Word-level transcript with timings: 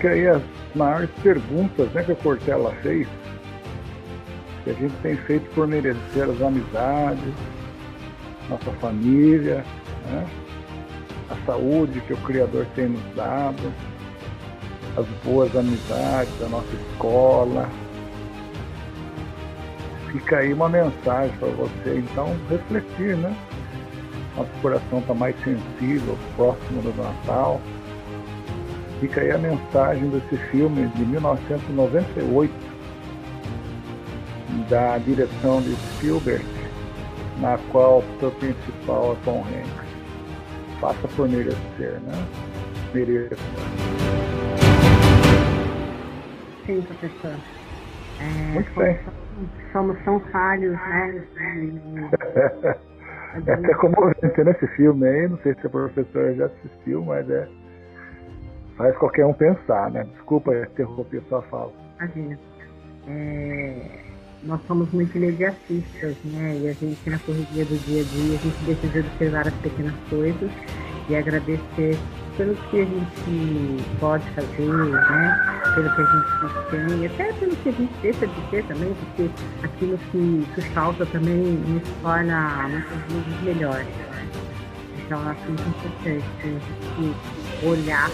fica 0.00 0.14
aí 0.14 0.26
as 0.26 0.42
maiores 0.74 1.10
perguntas 1.22 1.92
né, 1.92 2.02
que 2.02 2.12
a 2.12 2.16
Cortella 2.16 2.74
fez, 2.82 3.06
que 4.64 4.70
a 4.70 4.72
gente 4.72 4.94
tem 5.02 5.14
feito 5.14 5.48
por 5.54 5.68
merecer 5.68 6.22
as 6.22 6.40
amizades, 6.40 7.34
nossa 8.48 8.70
família, 8.80 9.62
né? 10.10 10.26
a 11.28 11.46
saúde 11.46 12.00
que 12.00 12.14
o 12.14 12.16
Criador 12.18 12.66
tem 12.74 12.88
nos 12.88 13.14
dado, 13.14 13.72
as 14.96 15.06
boas 15.22 15.54
amizades, 15.54 16.32
a 16.42 16.48
nossa 16.48 16.74
escola. 16.74 17.68
Fica 20.10 20.38
aí 20.38 20.52
uma 20.52 20.68
mensagem 20.68 21.36
para 21.36 21.48
você, 21.50 21.98
então, 21.98 22.34
refletir, 22.48 23.16
né? 23.18 23.36
Nosso 24.36 24.50
coração 24.62 24.98
está 24.98 25.14
mais 25.14 25.36
sensível, 25.44 26.18
próximo 26.36 26.82
do 26.82 26.94
Natal. 27.00 27.60
Fica 29.00 29.22
aí 29.22 29.30
a 29.30 29.38
mensagem 29.38 30.10
desse 30.10 30.36
filme 30.50 30.86
de 30.88 31.06
1998, 31.06 32.52
da 34.68 34.98
direção 34.98 35.62
de 35.62 35.74
Spielberg, 35.74 36.44
na 37.38 37.56
qual 37.72 38.00
o 38.00 38.20
seu 38.20 38.30
principal 38.32 39.14
é 39.14 39.24
Tom 39.24 39.40
Hanks. 39.40 39.90
Faça 40.80 41.08
por 41.16 41.26
merecer, 41.28 41.98
né? 42.02 42.26
Mereça. 42.92 43.36
Sim, 46.66 46.82
professor. 46.82 47.36
É, 48.20 48.52
Muito 48.52 48.78
bem. 48.78 48.98
Somos 49.72 49.98
tão 50.04 50.20
falhos, 50.30 50.74
né? 50.74 51.24
É 53.46 53.52
até 53.52 53.74
comovente 53.74 54.42
nesse 54.44 54.66
filme 54.74 55.06
aí, 55.06 55.28
não 55.28 55.38
sei 55.38 55.54
se 55.54 55.64
a 55.64 55.70
professora 55.70 56.34
já 56.34 56.46
assistiu, 56.46 57.04
mas 57.04 57.30
é. 57.30 57.48
Faz 58.80 58.96
qualquer 58.96 59.26
um 59.26 59.34
pensar, 59.34 59.90
né? 59.90 60.06
Desculpa 60.14 60.56
interromper 60.56 61.22
sua 61.28 61.42
fala. 61.42 61.70
Imagina. 61.98 62.38
É, 63.06 63.74
nós 64.42 64.58
somos 64.66 64.90
muito 64.90 65.14
imediatistas, 65.18 66.16
né? 66.24 66.58
E 66.62 66.66
a 66.66 66.72
gente, 66.72 67.10
na 67.10 67.18
correria 67.18 67.66
do 67.66 67.78
dia 67.84 68.00
a 68.00 68.04
dia, 68.04 68.38
a 68.38 68.38
gente 68.38 68.64
deixa 68.64 68.86
de 68.88 69.00
observar 69.00 69.48
as 69.48 69.54
pequenas 69.56 69.92
coisas 70.08 70.50
e 71.10 71.14
agradecer 71.14 71.98
pelo 72.38 72.54
que 72.54 72.80
a 72.80 72.84
gente 72.86 73.84
pode 74.00 74.24
fazer, 74.30 74.72
né? 74.72 75.62
Pelo 75.74 75.94
que 75.94 76.00
a 76.00 76.04
gente 76.06 76.70
tem, 76.70 77.06
até 77.06 77.32
pelo 77.34 77.56
que 77.56 77.68
a 77.68 77.72
gente 77.72 77.94
deixa 78.00 78.26
de 78.26 78.50
ter 78.50 78.64
também, 78.64 78.94
porque 78.94 79.30
aquilo 79.62 79.98
que, 80.10 80.46
que 80.54 80.62
falta 80.70 81.04
também 81.04 81.36
nos 81.36 81.86
torna 82.00 82.66
muitas 82.66 82.98
vezes 83.12 83.42
melhores. 83.42 83.88
Então, 85.04 85.20
acho 85.28 85.44
muito 85.48 85.68
importante 85.68 86.24
a 86.38 86.46
gente 86.46 87.66
olhar 87.66 88.08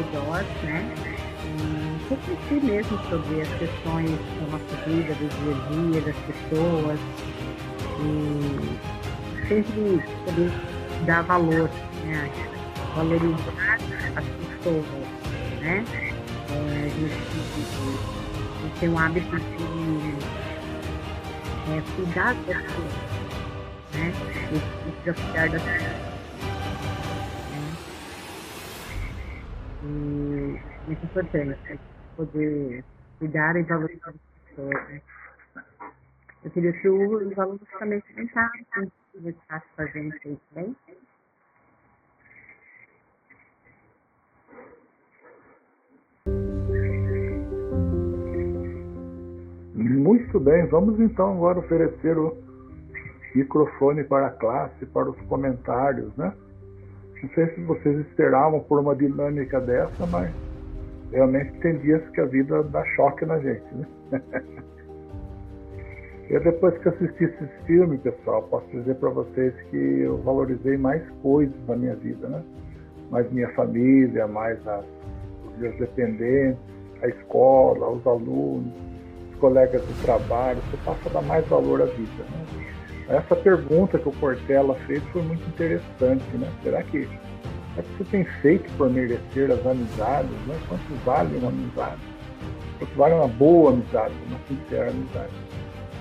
redor, 0.00 0.44
né? 0.64 0.94
E 1.44 2.08
refletir 2.08 2.62
mesmo 2.64 2.98
sobre 3.08 3.42
as 3.42 3.48
questões 3.58 4.10
da 4.10 4.46
nossa 4.50 4.76
vida, 4.86 5.14
do 5.14 5.28
dia 5.28 5.54
a 5.54 5.58
dia, 5.68 6.00
das 6.02 6.16
pessoas. 6.26 6.98
E 8.02 9.48
sempre 9.48 10.02
poder 10.24 10.50
dar 11.06 11.22
valor 11.22 11.68
né? 12.04 12.30
valorizar 12.94 13.78
as 14.16 14.24
pessoas, 14.24 14.84
né? 15.60 15.84
É, 16.50 16.84
a, 16.84 16.88
gente, 16.88 17.20
tem 18.80 18.88
um 18.88 18.98
hábito 18.98 19.36
de 19.36 20.14
é, 21.70 21.82
cuidar 21.94 22.34
das 22.34 22.56
pessoas, 22.56 22.92
né? 23.94 24.12
E, 24.52 24.56
e 24.56 24.92
preocupar 25.02 25.48
das 25.48 25.62
pessoas. 25.62 26.09
E 29.90 30.60
muito 30.86 31.04
importante 31.04 31.80
poder 32.16 32.84
cuidar 33.18 33.56
e 33.56 33.62
valorizar 33.64 34.10
as 34.10 34.16
pessoas. 34.48 34.88
Né? 34.88 35.02
Eu 36.44 36.50
queria 36.52 36.72
que 36.72 36.88
os 36.88 37.38
alunos 37.38 37.68
também 37.78 38.00
comentassem 38.00 38.60
o 38.60 38.86
que 38.86 39.18
eles 39.18 39.36
estão 39.36 39.60
fazendo 39.76 40.14
isso 40.14 40.40
bem. 40.52 40.76
Muito 49.74 50.38
bem, 50.38 50.66
vamos 50.66 51.00
então 51.00 51.32
agora 51.32 51.58
oferecer 51.58 52.16
o 52.16 52.36
microfone 53.34 54.04
para 54.04 54.28
a 54.28 54.30
classe, 54.30 54.86
para 54.86 55.10
os 55.10 55.20
comentários, 55.22 56.14
né? 56.16 56.32
Não 57.22 57.28
sei 57.30 57.46
se 57.54 57.60
vocês 57.62 57.98
esperavam 58.06 58.60
por 58.60 58.80
uma 58.80 58.94
dinâmica 58.94 59.60
dessa, 59.60 60.06
mas 60.06 60.30
realmente 61.12 61.52
tem 61.60 61.78
dias 61.78 62.02
que 62.10 62.20
a 62.20 62.24
vida 62.24 62.62
dá 62.64 62.84
choque 62.96 63.26
na 63.26 63.38
gente, 63.38 63.74
né? 63.74 63.86
Eu 66.30 66.40
depois 66.44 66.78
que 66.78 66.88
assisti 66.88 67.24
esse 67.24 67.46
filme, 67.66 67.98
pessoal, 67.98 68.44
posso 68.44 68.68
dizer 68.70 68.94
para 68.94 69.10
vocês 69.10 69.52
que 69.68 69.76
eu 69.76 70.16
valorizei 70.18 70.76
mais 70.76 71.02
coisas 71.24 71.56
na 71.66 71.74
minha 71.74 71.96
vida, 71.96 72.28
né? 72.28 72.40
Mais 73.10 73.28
minha 73.32 73.48
família, 73.54 74.28
mais 74.28 74.64
as, 74.64 74.84
os 75.44 75.58
meus 75.58 75.76
dependentes, 75.76 76.56
a 77.02 77.08
escola, 77.08 77.90
os 77.90 78.06
alunos, 78.06 78.72
colegas 79.40 79.82
do 79.82 80.02
trabalho, 80.04 80.60
você 80.70 80.76
passa 80.84 81.08
a 81.08 81.12
dar 81.14 81.22
mais 81.22 81.44
valor 81.48 81.82
à 81.82 81.86
vida. 81.86 82.22
Né? 82.22 82.79
Essa 83.10 83.34
pergunta 83.34 83.98
que 83.98 84.08
o 84.08 84.12
Cortella 84.12 84.76
fez 84.86 85.02
foi 85.12 85.20
muito 85.22 85.44
interessante, 85.48 86.24
né? 86.34 86.48
Será 86.62 86.80
que 86.84 87.08
é 87.76 87.82
que 87.82 87.88
você 87.98 88.04
tem 88.04 88.24
feito 88.40 88.72
por 88.76 88.88
merecer 88.88 89.50
as 89.50 89.66
amizades, 89.66 90.30
né? 90.46 90.56
Quanto 90.68 90.94
vale 91.04 91.36
uma 91.38 91.48
amizade? 91.48 92.00
Quanto 92.78 92.96
vale 92.96 93.14
uma 93.14 93.26
boa 93.26 93.72
amizade, 93.72 94.14
uma 94.28 94.38
sincera 94.46 94.90
amizade? 94.90 95.32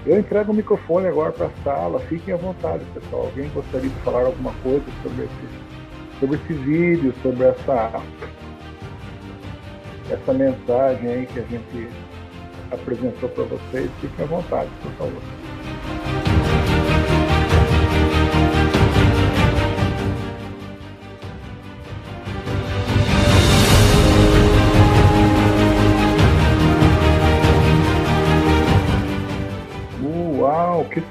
Eu 0.05 0.19
entrego 0.19 0.51
o 0.51 0.55
microfone 0.55 1.07
agora 1.07 1.31
para 1.31 1.47
a 1.47 1.63
sala, 1.63 1.99
fiquem 2.01 2.31
à 2.31 2.37
vontade, 2.37 2.85
pessoal. 2.93 3.23
Alguém 3.23 3.49
gostaria 3.49 3.89
de 3.89 3.99
falar 4.01 4.25
alguma 4.25 4.53
coisa 4.61 4.85
sobre 5.01 5.25
esse, 5.25 6.19
sobre 6.19 6.35
esse 6.37 6.53
vídeo, 6.53 7.11
sobre 7.23 7.43
essa, 7.43 8.03
essa 10.11 10.33
mensagem 10.33 11.09
aí 11.09 11.25
que 11.25 11.39
a 11.39 11.43
gente 11.43 11.89
apresentou 12.71 13.29
para 13.29 13.45
vocês, 13.45 13.89
fiquem 13.99 14.25
à 14.25 14.27
vontade, 14.27 14.69
por 14.83 14.91
favor. 14.91 15.98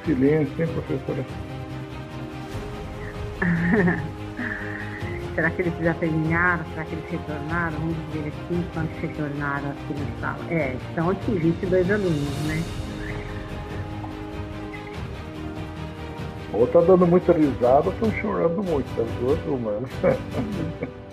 Silêncio, 0.08 0.54
hein, 0.58 0.68
professora? 0.72 1.24
Será 5.34 5.50
que 5.50 5.62
eles 5.62 5.74
já 5.80 5.94
terminaram? 5.94 6.64
Será 6.70 6.84
que 6.84 6.94
eles 6.94 7.10
retornaram? 7.10 7.78
Vamos 7.78 7.96
ver 8.12 8.28
aqui 8.28 8.64
quantos 8.74 8.98
retornaram 8.98 9.70
aqui 9.70 9.94
na 9.94 10.20
sala. 10.20 10.38
É, 10.50 10.76
estão 10.88 11.10
aqui 11.10 11.32
22 11.32 11.90
alunos, 11.90 12.46
né? 12.46 12.62
Ou 16.52 16.66
tá 16.66 16.80
dando 16.80 17.06
muita 17.06 17.32
risada 17.32 17.86
ou 17.86 17.92
estão 17.92 18.10
chorando 18.20 18.62
muito, 18.64 18.88
as 19.00 19.08
duas 19.20 19.38
uma. 19.46 19.82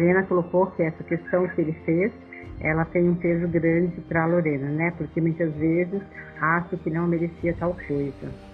Lorena 0.00 0.22
colocou 0.22 0.66
que 0.68 0.82
essa 0.82 1.04
questão 1.04 1.46
que 1.48 1.60
ele 1.60 1.72
fez 1.84 2.10
ela 2.60 2.84
tem 2.86 3.08
um 3.08 3.14
peso 3.14 3.46
grande 3.48 4.00
para 4.02 4.24
a 4.24 4.26
Lorena, 4.26 4.68
né? 4.68 4.92
Porque 4.96 5.20
muitas 5.20 5.52
vezes 5.54 6.00
acho 6.40 6.76
que 6.78 6.90
não 6.90 7.06
merecia 7.06 7.54
tal 7.58 7.76
coisa. 7.86 8.50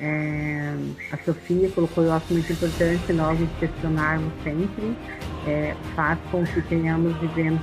É, 0.00 0.74
a 1.12 1.16
Sofia 1.18 1.68
colocou, 1.70 2.04
eu 2.04 2.12
acho 2.12 2.32
muito 2.32 2.52
importante 2.52 3.12
nós 3.12 3.38
nos 3.38 3.50
questionarmos 3.58 4.32
sempre, 4.44 4.96
é, 5.46 5.74
faz 5.96 6.18
com 6.30 6.44
que 6.44 6.62
tenhamos 6.62 7.16
vivendo 7.18 7.60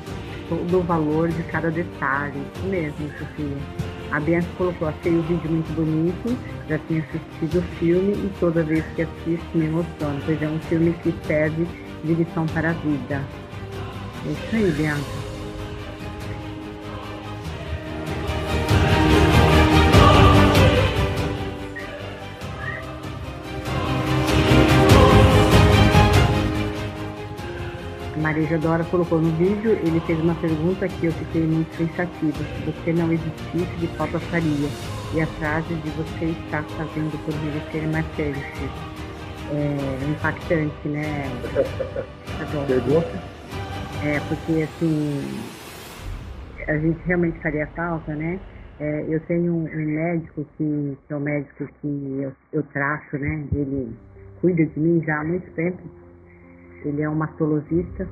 todo 0.49 0.79
o 0.79 0.83
valor 0.83 1.29
de 1.29 1.43
cada 1.43 1.71
detalhe. 1.71 2.41
Isso 2.55 2.67
mesmo, 2.67 3.09
Sofia. 3.17 3.57
A 4.11 4.19
Bianca 4.19 4.47
colocou, 4.57 4.87
achei 4.87 5.17
o 5.17 5.21
vídeo 5.23 5.49
muito 5.49 5.73
bonito, 5.75 6.37
já 6.69 6.77
tinha 6.79 7.01
assistido 7.01 7.59
o 7.59 7.61
filme 7.77 8.13
e 8.13 8.31
toda 8.39 8.63
vez 8.63 8.85
que 8.95 9.01
assisto 9.01 9.57
me 9.57 9.65
emociono, 9.65 10.21
pois 10.25 10.41
é 10.41 10.47
um 10.47 10.59
filme 10.59 10.93
que 11.03 11.13
serve 11.25 11.67
de 12.05 12.13
lição 12.13 12.45
para 12.47 12.69
a 12.69 12.73
vida. 12.73 13.21
É 14.25 14.31
isso 14.31 14.55
aí, 14.55 14.71
Bianca. 14.71 15.25
Maria 28.17 28.43
Isadora 28.43 28.83
colocou 28.85 29.21
no 29.21 29.29
vídeo, 29.37 29.77
ele 29.83 29.99
fez 30.07 30.19
uma 30.19 30.33
pergunta 30.35 30.87
que 30.87 31.05
eu 31.05 31.11
fiquei 31.11 31.43
muito 31.43 31.69
pensativa. 31.77 32.37
Se 32.37 32.71
você 32.71 32.93
não 32.93 33.11
existisse, 33.11 33.75
de 33.79 33.87
qual 33.95 34.09
passaria? 34.09 34.69
E 35.13 35.21
a 35.21 35.27
frase 35.27 35.75
de 35.75 35.89
você 35.91 36.25
está 36.25 36.63
fazendo 36.63 37.23
por 37.23 37.35
merecer 37.43 37.87
mais 37.87 38.05
feliz. 38.15 38.94
É 39.51 40.09
impactante, 40.09 40.87
né? 40.87 41.23
Pergunta? 42.67 43.35
É, 44.03 44.19
porque 44.21 44.63
assim, 44.63 45.21
a 46.67 46.77
gente 46.77 46.99
realmente 47.05 47.39
faria 47.41 47.67
falta, 47.67 48.15
né? 48.15 48.39
É, 48.79 49.05
eu 49.07 49.19
tenho 49.21 49.53
um, 49.53 49.63
um 49.63 49.85
médico 49.85 50.45
que, 50.57 50.97
que, 51.07 51.13
é 51.13 51.15
o 51.15 51.19
médico 51.19 51.65
que 51.81 52.19
eu, 52.21 52.33
eu 52.51 52.63
traço, 52.73 53.17
né? 53.17 53.45
Ele 53.53 53.95
cuida 54.41 54.65
de 54.65 54.79
mim 54.79 55.01
já 55.05 55.21
há 55.21 55.23
muito 55.23 55.49
tempo. 55.51 55.81
Ele 56.83 57.01
é 57.01 57.09
um 57.09 57.15
mastologista, 57.15 58.07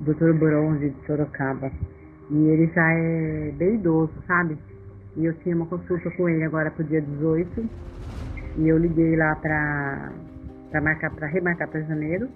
Dr. 0.00 0.32
Bronze 0.32 0.90
de 0.90 1.06
Sorocaba. 1.06 1.70
E 2.30 2.48
ele 2.48 2.66
já 2.74 2.90
é 2.90 3.52
bem 3.56 3.74
idoso, 3.74 4.12
sabe? 4.26 4.58
E 5.16 5.26
eu 5.26 5.34
tinha 5.40 5.54
uma 5.54 5.66
consulta 5.66 6.10
com 6.12 6.28
ele 6.28 6.42
agora 6.42 6.70
pro 6.70 6.84
dia 6.84 7.00
18. 7.00 7.68
E 8.58 8.68
eu 8.68 8.78
liguei 8.78 9.16
lá 9.16 9.34
pra 9.36 10.12
marcar, 10.80 11.10
para 11.10 11.26
remarcar 11.26 11.68
para 11.68 11.80
janeiro. 11.82 12.28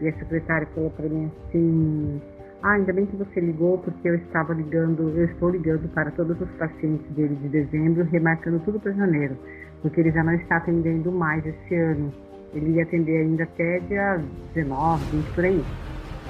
E 0.00 0.08
a 0.08 0.12
secretária 0.14 0.66
falou 0.74 0.90
para 0.90 1.08
mim 1.08 1.30
assim, 1.48 2.20
ah, 2.62 2.72
ainda 2.72 2.92
bem 2.92 3.06
que 3.06 3.16
você 3.16 3.40
ligou, 3.40 3.78
porque 3.78 4.08
eu 4.08 4.14
estava 4.16 4.52
ligando, 4.54 5.10
eu 5.16 5.24
estou 5.26 5.50
ligando 5.50 5.88
para 5.92 6.10
todos 6.10 6.40
os 6.40 6.50
pacientes 6.52 7.06
dele 7.12 7.34
de 7.36 7.48
dezembro, 7.48 8.04
remarcando 8.04 8.58
tudo 8.60 8.78
para 8.78 8.92
janeiro, 8.92 9.36
porque 9.82 10.00
ele 10.00 10.10
já 10.10 10.22
não 10.22 10.34
está 10.34 10.58
atendendo 10.58 11.10
mais 11.10 11.44
esse 11.44 11.74
ano. 11.74 12.12
Ele 12.52 12.72
ia 12.72 12.82
atender 12.82 13.22
ainda 13.22 13.44
até 13.44 13.78
dia 13.80 14.20
19, 14.54 15.04
20 15.16 15.34
por 15.34 15.44
aí. 15.44 15.64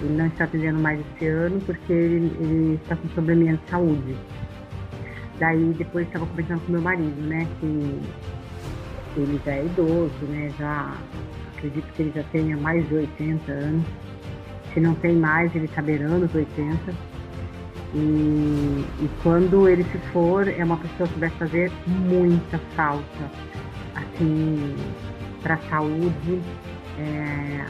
Ele 0.03 0.17
não 0.17 0.27
está 0.27 0.45
atendendo 0.45 0.79
mais 0.79 1.01
esse 1.01 1.27
ano 1.27 1.61
porque 1.67 1.93
ele, 1.93 2.33
ele 2.41 2.75
está 2.75 2.97
com 2.97 3.09
probleminha 3.09 3.57
de 3.57 3.71
saúde. 3.71 4.17
Daí 5.39 5.75
depois 5.79 6.07
estava 6.07 6.27
conversando 6.27 6.61
com 6.67 6.73
meu 6.73 6.83
marido, 6.83 7.27
né, 7.27 7.47
que 7.59 8.01
ele 9.17 9.41
já 9.45 9.53
é 9.53 9.65
idoso, 9.65 10.25
né, 10.29 10.51
já 10.59 10.95
acredito 11.57 11.93
que 11.95 12.03
ele 12.03 12.13
já 12.15 12.23
tenha 12.25 12.57
mais 12.57 12.87
de 12.89 12.95
80 12.95 13.53
anos 13.53 13.87
se 14.73 14.81
não 14.81 14.95
tem 14.95 15.17
mais, 15.17 15.55
ele 15.55 15.65
está 15.65 15.83
beirando 15.83 16.27
os 16.27 16.35
80. 16.35 16.95
E, 17.93 17.99
e, 17.99 19.11
quando 19.23 19.69
ele 19.69 19.85
se 19.85 19.99
for, 20.13 20.47
é 20.47 20.63
uma 20.63 20.77
pessoa 20.77 21.09
que 21.09 21.19
vai 21.19 21.31
fazer 21.31 21.73
muita 21.87 22.59
falta, 22.77 23.31
assim, 23.97 24.77
para 25.43 25.55
a 25.55 25.59
saúde. 25.69 26.41
É, 26.99 27.65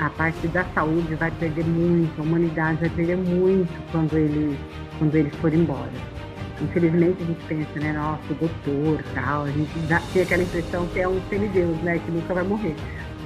a, 0.00 0.06
a, 0.06 0.10
parte 0.10 0.46
da 0.48 0.64
saúde 0.66 1.14
vai 1.16 1.30
perder 1.32 1.64
muito, 1.64 2.20
a 2.20 2.22
humanidade 2.22 2.80
vai 2.80 2.90
perder 2.90 3.16
muito 3.16 3.72
quando 3.90 4.16
ele, 4.16 4.56
quando 4.98 5.14
ele 5.14 5.30
for 5.30 5.52
embora. 5.52 5.90
Infelizmente 6.60 7.22
a 7.22 7.26
gente 7.26 7.44
pensa, 7.46 7.80
né, 7.80 7.92
nossa, 7.92 8.22
o 8.30 8.34
doutor, 8.34 9.04
tal, 9.14 9.44
a 9.44 9.50
gente 9.50 9.78
dá, 9.88 10.00
tem 10.12 10.22
aquela 10.22 10.42
impressão 10.42 10.86
que 10.88 11.00
é 11.00 11.08
um 11.08 11.20
semideus, 11.28 11.76
né, 11.78 11.98
que 11.98 12.10
nunca 12.10 12.34
vai 12.34 12.44
morrer. 12.44 12.74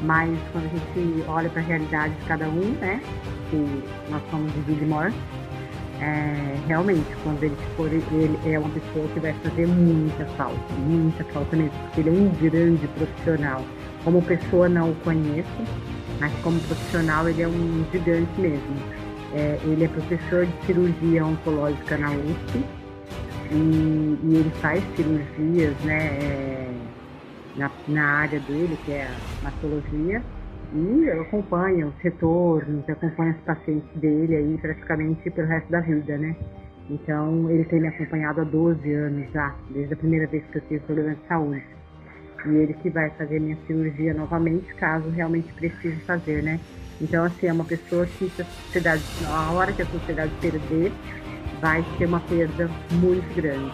Mas 0.02 0.38
quando 0.52 0.64
a 0.66 0.68
gente 0.68 1.24
olha 1.28 1.48
para 1.50 1.60
a 1.60 1.64
realidade 1.64 2.14
de 2.14 2.24
cada 2.24 2.48
um, 2.48 2.70
né? 2.80 3.00
Que 3.50 3.82
nós 4.10 4.22
somos 4.30 4.52
de 4.54 4.60
vida 4.60 4.84
e 4.84 4.88
morte, 4.88 5.16
é, 6.00 6.56
realmente, 6.66 7.06
quando 7.22 7.42
ele 7.42 7.56
for, 7.76 7.92
ele 7.92 8.38
é 8.46 8.58
uma 8.58 8.70
pessoa 8.70 9.06
que 9.08 9.20
vai 9.20 9.34
fazer 9.34 9.66
muita 9.66 10.24
falta, 10.36 10.74
muita 10.78 11.22
falta 11.24 11.54
mesmo, 11.56 11.78
porque 11.80 12.00
ele 12.00 12.08
é 12.08 12.12
um 12.12 12.28
grande 12.40 12.88
profissional. 12.88 13.62
Como 14.02 14.22
pessoa 14.22 14.68
não 14.68 14.92
o 14.92 14.94
conheço, 14.96 15.48
mas 16.18 16.32
como 16.42 16.58
profissional 16.60 17.28
ele 17.28 17.42
é 17.42 17.48
um 17.48 17.84
gigante 17.92 18.40
mesmo. 18.40 18.76
É, 19.34 19.58
ele 19.62 19.84
é 19.84 19.88
professor 19.88 20.46
de 20.46 20.66
cirurgia 20.66 21.24
oncológica 21.24 21.98
na 21.98 22.10
USP 22.10 22.64
e, 23.50 24.18
e 24.22 24.36
ele 24.36 24.50
faz 24.60 24.82
cirurgias, 24.96 25.74
né? 25.84 26.06
É, 26.22 26.70
na, 27.56 27.70
na 27.88 28.04
área 28.04 28.40
dele, 28.40 28.78
que 28.84 28.92
é 28.92 29.04
a 29.04 29.44
mastologia, 29.44 30.22
e 30.72 31.04
eu 31.08 31.22
acompanho 31.22 31.88
os 31.88 31.96
retornos, 32.00 32.88
acompanho 32.88 33.32
os 33.32 33.40
pacientes 33.40 33.90
dele 33.96 34.36
aí 34.36 34.58
praticamente 34.60 35.28
pelo 35.30 35.48
resto 35.48 35.70
da 35.70 35.80
vida, 35.80 36.16
né? 36.16 36.36
Então, 36.88 37.50
ele 37.50 37.64
tem 37.64 37.80
me 37.80 37.88
acompanhado 37.88 38.40
há 38.40 38.44
12 38.44 38.92
anos 38.92 39.30
já, 39.32 39.54
desde 39.70 39.94
a 39.94 39.96
primeira 39.96 40.26
vez 40.26 40.44
que 40.50 40.58
eu 40.58 40.62
tive 40.62 40.80
problema 40.80 41.14
de 41.14 41.26
saúde. 41.28 41.64
E 42.46 42.48
ele 42.48 42.74
que 42.74 42.90
vai 42.90 43.10
fazer 43.10 43.38
minha 43.40 43.56
cirurgia 43.66 44.14
novamente, 44.14 44.72
caso 44.74 45.08
realmente 45.10 45.52
precise 45.52 46.00
fazer, 46.00 46.42
né? 46.42 46.58
Então, 47.00 47.24
assim, 47.24 47.46
é 47.46 47.52
uma 47.52 47.64
pessoa 47.64 48.06
que 48.06 48.30
a 48.38 48.44
sociedade, 48.44 49.02
a 49.26 49.52
hora 49.52 49.72
que 49.72 49.82
a 49.82 49.86
sociedade 49.86 50.32
perder, 50.40 50.92
vai 51.60 51.84
ser 51.96 52.06
uma 52.06 52.20
perda 52.20 52.70
muito 52.92 53.34
grande. 53.34 53.72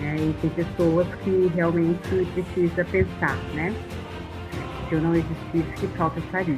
Né? 0.00 0.16
E 0.18 0.34
tem 0.40 0.50
pessoas 0.50 1.06
que 1.22 1.50
realmente 1.54 2.26
precisa 2.34 2.84
pensar, 2.84 3.36
né? 3.54 3.72
Se 4.88 4.94
eu 4.94 5.00
não 5.00 5.14
existisse, 5.14 5.80
que 5.80 5.86
falta 5.96 6.20
faria? 6.32 6.56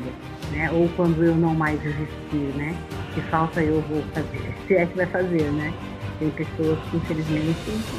Né? 0.53 0.71
Ou 0.73 0.89
quando 0.97 1.23
eu 1.23 1.35
não 1.35 1.55
mais 1.55 1.79
existir, 1.85 2.57
né? 2.57 2.75
Que 3.15 3.21
falta 3.23 3.63
eu 3.63 3.81
vou 3.83 4.03
fazer? 4.15 4.55
Se 4.67 4.75
é 4.75 4.87
que 4.87 4.97
vai 4.97 5.07
fazer, 5.07 5.51
né? 5.53 5.73
Tem 6.19 6.31
pessoas 6.31 6.79
que, 6.91 6.97
infelizmente, 6.97 7.57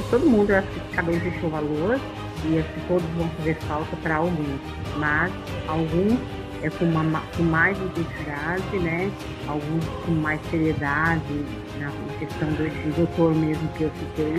todo 0.10 0.26
mundo, 0.26 0.50
eu 0.50 0.60
acho 0.60 0.68
que 0.68 0.96
cada 0.96 1.12
um 1.12 1.20
tem 1.20 1.40
seu 1.40 1.50
valor 1.50 2.00
e 2.46 2.60
acho 2.60 2.70
que 2.70 2.88
todos 2.88 3.06
vão 3.18 3.30
fazer 3.38 3.56
falta 3.68 3.96
para 3.98 4.16
alguns, 4.16 4.60
mas 4.98 5.32
alguns 5.68 6.20
é 6.62 6.70
com, 6.70 6.86
uma, 6.86 7.22
com 7.36 7.44
mais 7.44 7.78
intensidade, 7.78 8.80
né? 8.80 9.12
Alguns 9.48 9.86
com 10.06 10.12
mais 10.12 10.40
seriedade, 10.50 11.46
na, 11.80 11.92
questão 12.20 12.50
do 12.50 12.96
doutor 12.96 13.34
mesmo 13.36 13.68
que 13.74 13.84
eu 13.84 13.92
citei, 13.92 14.34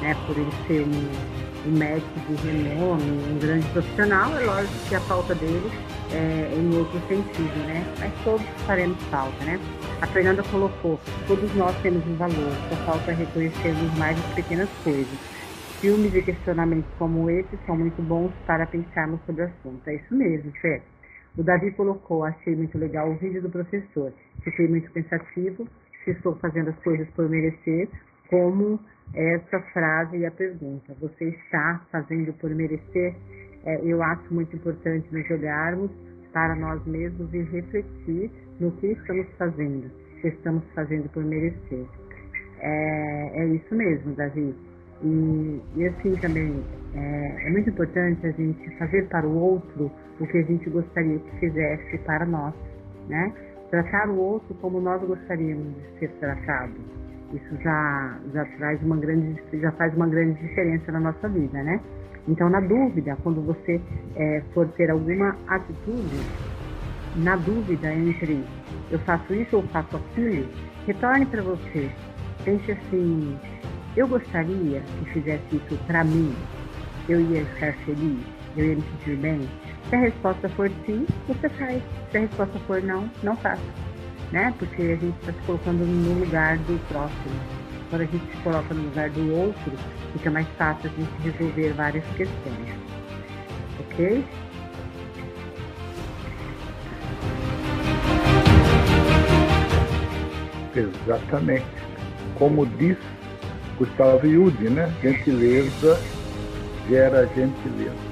né, 0.00 0.14
por 0.26 0.36
ele 0.36 0.50
ser 0.66 0.82
um, 0.82 1.68
um 1.68 1.78
médico 1.78 2.20
de 2.28 2.46
renome, 2.46 3.02
um 3.30 3.38
grande 3.38 3.66
profissional, 3.68 4.36
é 4.36 4.44
lógico 4.44 4.88
que 4.88 4.94
a 4.94 5.00
falta 5.00 5.34
dele 5.34 5.70
é 6.12 6.54
em 6.54 6.76
outro 6.76 7.00
sentido, 7.08 7.66
né? 7.66 7.84
Mas 7.98 8.12
todos 8.24 8.46
faremos 8.66 9.00
falta, 9.04 9.44
né? 9.44 9.58
A 10.00 10.06
Fernanda 10.06 10.42
colocou, 10.44 11.00
todos 11.26 11.54
nós 11.56 11.76
temos 11.82 12.06
um 12.06 12.14
valor, 12.16 12.52
só 12.68 12.76
falta 12.84 13.12
reconhecermos 13.12 13.98
mais 13.98 14.18
as 14.18 14.34
pequenas 14.34 14.68
coisas. 14.84 15.18
Filmes 15.80 16.14
e 16.14 16.22
questionamentos 16.22 16.90
como 16.98 17.28
esse 17.28 17.58
são 17.66 17.76
muito 17.76 18.00
bons 18.02 18.32
para 18.46 18.66
pensarmos 18.66 19.20
sobre 19.26 19.42
o 19.42 19.46
assunto. 19.46 19.86
É 19.88 19.96
isso 19.96 20.14
mesmo, 20.14 20.52
Fê. 20.60 20.80
O 21.36 21.42
Davi 21.42 21.70
colocou, 21.72 22.24
achei 22.24 22.56
muito 22.56 22.78
legal 22.78 23.10
o 23.10 23.16
vídeo 23.16 23.42
do 23.42 23.50
professor. 23.50 24.12
Fiquei 24.42 24.68
muito 24.68 24.90
pensativo, 24.90 25.68
se 26.06 26.12
estou 26.12 26.36
fazendo 26.36 26.70
as 26.70 26.78
coisas 26.78 27.06
por 27.10 27.28
merecer, 27.28 27.88
como 28.30 28.80
essa 29.12 29.60
frase 29.72 30.18
e 30.18 30.26
a 30.26 30.30
pergunta. 30.30 30.94
Você 31.00 31.24
está 31.24 31.82
fazendo 31.90 32.32
por 32.34 32.50
merecer? 32.54 33.14
É, 33.64 33.80
eu 33.84 34.02
acho 34.02 34.32
muito 34.32 34.54
importante 34.54 35.06
nos 35.12 35.28
olharmos 35.30 35.90
para 36.32 36.54
nós 36.54 36.84
mesmos 36.86 37.32
e 37.34 37.42
refletir 37.42 38.30
no 38.60 38.70
que 38.72 38.88
estamos 38.88 39.26
fazendo, 39.36 39.90
se 40.20 40.28
estamos 40.28 40.62
fazendo 40.74 41.08
por 41.10 41.24
merecer. 41.24 41.86
É, 42.60 43.42
é 43.42 43.46
isso 43.48 43.74
mesmo, 43.74 44.14
Davi. 44.14 44.54
E, 45.02 45.60
e 45.76 45.88
assim 45.88 46.14
também, 46.20 46.64
é, 46.94 47.46
é 47.48 47.50
muito 47.50 47.68
importante 47.68 48.26
a 48.26 48.30
gente 48.30 48.78
fazer 48.78 49.08
para 49.08 49.26
o 49.26 49.36
outro 49.36 49.90
o 50.20 50.26
que 50.26 50.38
a 50.38 50.42
gente 50.42 50.70
gostaria 50.70 51.18
que 51.18 51.38
fizesse 51.40 51.98
para 51.98 52.24
nós, 52.24 52.54
né? 53.08 53.32
Tratar 53.70 54.08
o 54.08 54.16
outro 54.16 54.54
como 54.56 54.80
nós 54.80 55.02
gostaríamos 55.02 55.74
de 55.74 55.98
ser 55.98 56.08
tratado 56.20 56.96
isso 57.32 57.56
já, 57.62 58.18
já 58.32 58.44
traz 58.56 58.82
uma 58.82 58.96
grande, 58.96 59.40
já 59.52 59.72
faz 59.72 59.94
uma 59.94 60.06
grande 60.06 60.40
diferença 60.40 60.92
na 60.92 61.00
nossa 61.00 61.28
vida, 61.28 61.62
né? 61.62 61.80
Então, 62.28 62.48
na 62.48 62.60
dúvida, 62.60 63.16
quando 63.22 63.40
você 63.42 63.80
é, 64.16 64.42
for 64.52 64.66
ter 64.68 64.90
alguma 64.90 65.36
atitude, 65.48 66.20
na 67.16 67.36
dúvida 67.36 67.92
entre 67.92 68.44
eu 68.90 68.98
faço 69.00 69.34
isso 69.34 69.56
ou 69.56 69.62
faço 69.64 69.96
aquilo, 69.96 70.46
retorne 70.86 71.26
para 71.26 71.42
você. 71.42 71.90
Pense 72.44 72.72
assim: 72.72 73.38
eu 73.96 74.06
gostaria 74.06 74.80
que 74.98 75.04
fizesse 75.12 75.56
isso 75.56 75.76
para 75.86 76.04
mim, 76.04 76.34
eu 77.08 77.20
ia 77.20 77.42
estar 77.42 77.72
feliz, 77.84 78.24
eu 78.56 78.64
ia 78.64 78.76
me 78.76 78.82
sentir 78.82 79.16
bem. 79.16 79.40
Se 79.88 79.94
a 79.94 79.98
resposta 79.98 80.48
for 80.50 80.70
sim, 80.84 81.06
você 81.28 81.48
faz. 81.48 81.82
Se 82.10 82.16
a 82.18 82.20
resposta 82.20 82.58
for 82.66 82.82
não, 82.82 83.10
não 83.22 83.36
faça 83.36 83.62
né? 84.32 84.52
Porque 84.58 84.82
a 84.82 84.96
gente 84.96 85.16
está 85.20 85.32
se 85.32 85.40
colocando 85.46 85.84
no 85.84 86.20
lugar 86.20 86.58
do 86.58 86.78
próximo. 86.88 87.40
Quando 87.90 88.02
a 88.02 88.04
gente 88.04 88.26
se 88.30 88.42
coloca 88.42 88.74
no 88.74 88.82
lugar 88.82 89.10
do 89.10 89.34
outro, 89.34 89.72
fica 90.12 90.30
mais 90.30 90.46
fácil 90.58 90.90
a 90.90 91.00
gente 91.00 91.10
resolver 91.22 91.72
várias 91.74 92.04
questões. 92.16 92.74
Ok? 93.80 94.24
Exatamente. 100.74 101.66
Como 102.38 102.66
diz 102.66 102.98
Gustavo 103.78 104.26
Yudi, 104.26 104.68
né? 104.68 104.92
Gentileza 105.00 105.98
gera 106.88 107.26
gentileza. 107.28 108.05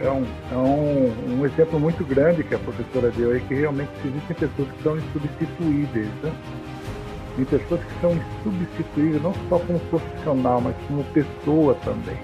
É, 0.00 0.10
um, 0.10 0.24
é 0.52 0.56
um, 0.56 1.40
um, 1.40 1.46
exemplo 1.46 1.80
muito 1.80 2.04
grande 2.04 2.44
que 2.44 2.54
a 2.54 2.58
professora 2.58 3.10
deu 3.10 3.32
aí, 3.32 3.40
que 3.40 3.54
realmente 3.54 3.90
existem 4.04 4.36
pessoas 4.36 4.68
que 4.70 4.82
são 4.82 4.96
insubstituíveis, 4.96 6.08
né? 6.22 6.32
Pessoas 7.50 7.80
que 7.80 8.00
são 8.00 8.12
insubstituíveis 8.12 9.22
não 9.22 9.32
só 9.48 9.58
como 9.58 9.78
profissional, 9.90 10.60
mas 10.60 10.74
como 10.86 11.04
pessoa 11.04 11.74
também. 11.84 12.18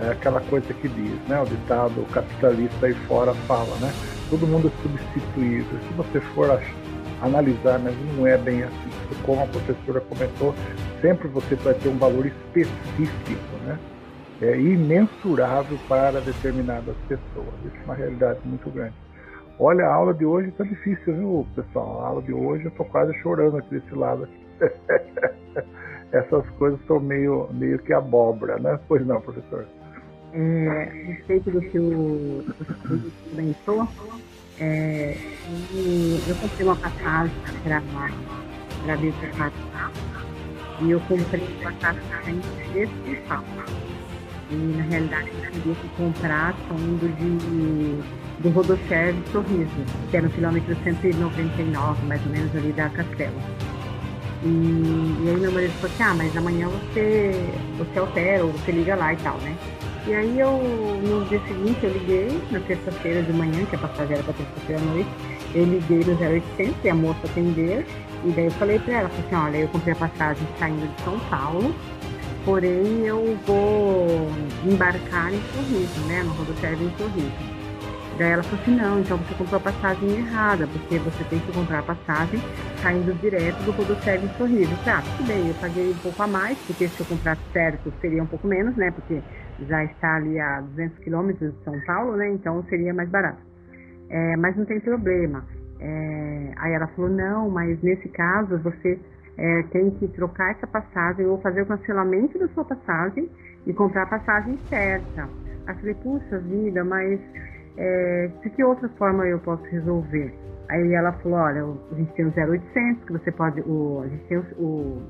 É 0.00 0.10
aquela 0.10 0.40
coisa 0.40 0.72
que 0.74 0.88
diz, 0.88 1.18
né? 1.28 1.40
O 1.40 1.44
ditado 1.44 2.06
capitalista 2.12 2.86
aí 2.86 2.94
fora 3.06 3.34
fala, 3.46 3.76
né? 3.76 3.92
Todo 4.30 4.46
mundo 4.46 4.72
é 4.72 4.82
substituível. 4.82 5.78
Se 5.80 5.94
você 5.94 6.20
for 6.34 6.60
analisar, 7.20 7.78
mas 7.78 7.94
não 8.16 8.26
é 8.26 8.36
bem 8.36 8.62
assim. 8.62 8.90
Como 9.24 9.42
a 9.42 9.46
professora 9.46 10.00
comentou, 10.00 10.54
sempre 11.00 11.28
você 11.28 11.54
vai 11.56 11.74
ter 11.74 11.88
um 11.88 11.98
valor 11.98 12.26
específico, 12.26 13.56
né? 13.64 13.78
É 14.42 14.58
imensurável 14.58 15.78
para 15.88 16.20
determinadas 16.20 16.96
pessoas. 17.08 17.54
Isso 17.64 17.76
é 17.76 17.84
uma 17.84 17.94
realidade 17.94 18.40
muito 18.44 18.68
grande. 18.70 18.94
Olha, 19.58 19.86
a 19.86 19.94
aula 19.94 20.12
de 20.12 20.24
hoje 20.24 20.48
está 20.48 20.64
difícil, 20.64 21.14
viu, 21.14 21.46
pessoal? 21.54 22.00
A 22.02 22.08
aula 22.08 22.22
de 22.22 22.32
hoje 22.32 22.64
eu 22.64 22.70
estou 22.70 22.84
quase 22.86 23.14
chorando 23.20 23.58
aqui 23.58 23.78
desse 23.78 23.94
lado. 23.94 24.28
Essas 26.12 26.48
coisas 26.50 26.80
estão 26.80 27.00
meio, 27.00 27.48
meio 27.52 27.78
que 27.78 27.92
abóbora, 27.92 28.58
né? 28.58 28.78
Pois 28.88 29.06
não, 29.06 29.20
professor? 29.20 29.66
É, 30.32 30.68
a 30.68 31.12
respeito 31.12 31.50
do 31.50 31.60
que 31.60 31.78
o 31.78 32.44
professor 32.56 33.12
comentou, 33.30 33.88
é, 34.60 35.16
eu 36.28 36.34
comprei 36.36 36.66
uma 36.66 36.76
passagem 36.76 37.34
para 37.62 37.80
para 38.84 38.96
vir 38.96 39.14
para 39.36 39.50
e 40.82 40.90
eu 40.90 41.00
comprei 41.00 41.40
uma 41.60 41.72
passagem 41.72 42.40
de 42.72 43.28
São 43.28 43.42
Paulo. 43.42 43.83
E 44.54 44.76
na 44.76 44.84
realidade 44.84 45.30
eu 45.66 45.74
que 45.74 45.88
comprar 45.96 46.54
saindo 46.68 47.08
de 47.16 48.24
do 48.40 48.50
Rodocher 48.50 49.14
de 49.14 49.30
Sorriso, 49.30 49.70
que 50.10 50.16
é 50.16 50.20
no 50.20 50.28
quilômetro 50.30 50.76
199, 50.84 52.06
mais 52.06 52.24
ou 52.26 52.32
menos 52.32 52.54
ali 52.54 52.72
da 52.72 52.88
Castelo. 52.90 53.36
E, 54.42 54.46
e 54.46 55.30
aí 55.30 55.36
meu 55.36 55.52
marido 55.52 55.72
falou 55.80 55.94
assim, 55.94 56.02
ah, 56.02 56.14
mas 56.14 56.36
amanhã 56.36 56.68
você, 56.68 57.32
você 57.78 57.98
altera 57.98 58.44
ou 58.44 58.52
você 58.52 58.72
liga 58.72 58.94
lá 58.94 59.14
e 59.14 59.16
tal, 59.16 59.38
né? 59.38 59.56
E 60.06 60.12
aí 60.12 60.38
eu, 60.38 60.50
no 60.50 61.24
dia 61.24 61.40
seguinte, 61.48 61.78
eu 61.82 61.90
liguei, 61.90 62.42
na 62.50 62.60
terça-feira 62.60 63.22
de 63.22 63.32
manhã, 63.32 63.64
que 63.64 63.76
a 63.76 63.78
passagem 63.78 64.14
era 64.14 64.22
para 64.22 64.34
terça-feira 64.34 64.82
à 64.82 64.84
noite, 64.84 65.08
eu 65.54 65.64
liguei 65.64 66.04
no 66.04 66.20
0800 66.20 66.84
e 66.84 66.88
a 66.90 66.94
moça 66.94 67.20
atendeu, 67.24 67.82
e 68.24 68.30
daí 68.32 68.44
eu 68.44 68.50
falei 68.50 68.78
para 68.80 68.92
ela, 68.92 69.08
falei 69.08 69.24
assim, 69.26 69.34
olha, 69.34 69.56
eu 69.56 69.68
comprei 69.68 69.94
a 69.94 69.96
passagem 69.96 70.46
saindo 70.58 70.94
de 70.94 71.02
São 71.04 71.18
Paulo, 71.30 71.74
porém 72.44 73.06
eu 73.06 73.36
vou 73.46 74.28
embarcar 74.64 75.32
em 75.32 75.40
Sorriso, 75.52 76.08
né, 76.08 76.22
no 76.22 76.32
rodoviário 76.32 76.82
em 76.82 76.90
Sorriso. 76.96 77.54
Daí 78.18 78.30
ela 78.30 78.42
falou 78.44 78.60
assim, 78.60 78.76
não, 78.76 79.00
então 79.00 79.18
você 79.18 79.34
comprou 79.34 79.58
a 79.58 79.62
passagem 79.62 80.10
errada, 80.10 80.68
porque 80.68 80.98
você 80.98 81.24
tem 81.24 81.40
que 81.40 81.52
comprar 81.52 81.80
a 81.80 81.82
passagem 81.82 82.40
saindo 82.80 83.12
direto 83.14 83.56
do 83.64 83.72
rodoviário 83.72 84.24
em 84.24 84.28
Sorriso. 84.36 84.72
Ah, 84.86 85.02
tudo 85.16 85.26
bem, 85.26 85.48
eu 85.48 85.54
paguei 85.54 85.90
um 85.90 85.98
pouco 85.98 86.22
a 86.22 86.26
mais, 86.26 86.58
porque 86.66 86.88
se 86.88 87.00
eu 87.00 87.06
comprasse 87.06 87.42
certo 87.52 87.92
seria 88.00 88.22
um 88.22 88.26
pouco 88.26 88.46
menos, 88.46 88.76
né, 88.76 88.90
porque 88.92 89.20
já 89.68 89.84
está 89.84 90.16
ali 90.16 90.38
a 90.38 90.60
200 90.60 90.98
quilômetros 90.98 91.52
de 91.52 91.64
São 91.64 91.80
Paulo, 91.86 92.16
né? 92.16 92.28
Então 92.30 92.62
seria 92.68 92.92
mais 92.92 93.08
barato. 93.08 93.38
É, 94.08 94.36
mas 94.36 94.56
não 94.56 94.64
tem 94.64 94.80
problema. 94.80 95.44
É, 95.80 96.52
aí 96.56 96.72
ela 96.72 96.86
falou, 96.88 97.10
não, 97.10 97.50
mas 97.50 97.80
nesse 97.82 98.08
caso 98.08 98.58
você 98.58 98.98
é, 99.36 99.62
tem 99.64 99.90
que 99.92 100.08
trocar 100.08 100.52
essa 100.52 100.66
passagem 100.66 101.26
ou 101.26 101.38
fazer 101.40 101.62
o 101.62 101.66
cancelamento 101.66 102.38
da 102.38 102.48
sua 102.48 102.64
passagem 102.64 103.30
e 103.66 103.72
comprar 103.72 104.02
a 104.02 104.06
passagem 104.06 104.58
certa. 104.68 105.28
Aí 105.66 105.74
falei, 105.76 105.94
puxa 105.94 106.38
vida, 106.40 106.84
mas 106.84 107.20
é, 107.76 108.30
de 108.42 108.50
que 108.50 108.62
outra 108.62 108.88
forma 108.90 109.26
eu 109.26 109.38
posso 109.40 109.64
resolver? 109.64 110.32
Aí 110.68 110.92
ela 110.94 111.12
falou, 111.14 111.38
olha, 111.38 111.62
a 111.62 111.94
gente 111.94 112.12
tem 112.14 112.24
o 112.24 112.32
0800, 112.36 113.04
que 113.04 113.12
você 113.12 113.32
pode, 113.32 113.60
o, 113.62 114.02
a 114.04 114.08
gente 114.08 114.24
tem 114.24 114.38
o, 114.38 114.44
o, 114.58 115.02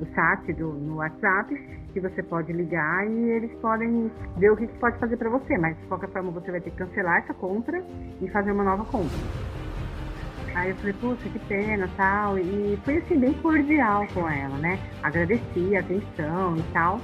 o 0.00 0.06
chat 0.14 0.52
do, 0.54 0.72
no 0.72 0.96
WhatsApp, 0.96 1.54
que 1.92 2.00
você 2.00 2.22
pode 2.22 2.52
ligar 2.52 3.06
e 3.08 3.30
eles 3.30 3.52
podem 3.60 4.10
ver 4.36 4.50
o 4.50 4.56
que, 4.56 4.66
que 4.66 4.78
pode 4.78 4.98
fazer 4.98 5.16
para 5.16 5.30
você, 5.30 5.56
mas 5.58 5.78
de 5.78 5.86
qualquer 5.86 6.10
forma 6.10 6.30
você 6.30 6.50
vai 6.50 6.60
ter 6.60 6.70
que 6.70 6.76
cancelar 6.76 7.18
essa 7.18 7.34
compra 7.34 7.82
e 8.20 8.28
fazer 8.28 8.52
uma 8.52 8.64
nova 8.64 8.84
compra. 8.84 9.55
Aí 10.56 10.70
eu 10.70 10.76
falei, 10.76 10.94
puxa, 10.94 11.28
que 11.28 11.38
pena, 11.40 11.86
tal, 11.98 12.38
e 12.38 12.78
foi 12.82 12.96
assim, 12.96 13.18
bem 13.18 13.34
cordial 13.34 14.06
com 14.14 14.26
ela, 14.26 14.56
né? 14.56 14.78
Agradeci 15.02 15.76
a 15.76 15.80
atenção 15.80 16.56
e 16.56 16.62
tal. 16.72 16.98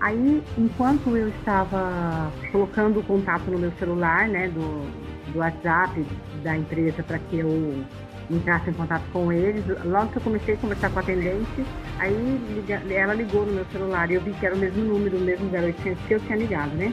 Aí, 0.00 0.40
enquanto 0.56 1.16
eu 1.16 1.28
estava 1.30 2.30
colocando 2.52 3.00
o 3.00 3.02
contato 3.02 3.50
no 3.50 3.58
meu 3.58 3.72
celular, 3.72 4.28
né, 4.28 4.46
do, 4.46 5.32
do 5.32 5.40
WhatsApp 5.40 6.06
da 6.44 6.56
empresa 6.56 7.02
para 7.02 7.18
que 7.18 7.38
eu 7.38 7.84
entrasse 8.30 8.70
em 8.70 8.74
contato 8.74 9.02
com 9.12 9.32
eles. 9.32 9.64
Logo 9.84 10.12
que 10.12 10.18
eu 10.18 10.22
comecei 10.22 10.54
a 10.54 10.58
conversar 10.58 10.90
com 10.90 11.00
a 11.00 11.02
atendente, 11.02 11.64
aí 11.98 12.64
ela 12.90 13.14
ligou 13.14 13.46
no 13.46 13.52
meu 13.52 13.64
celular 13.72 14.08
e 14.12 14.14
eu 14.14 14.20
vi 14.20 14.32
que 14.34 14.46
era 14.46 14.54
o 14.54 14.58
mesmo 14.58 14.84
número, 14.84 15.16
o 15.16 15.20
mesmo 15.20 15.50
0800 15.50 16.04
que 16.06 16.14
eu 16.14 16.20
tinha 16.20 16.38
ligado, 16.38 16.76
né? 16.76 16.92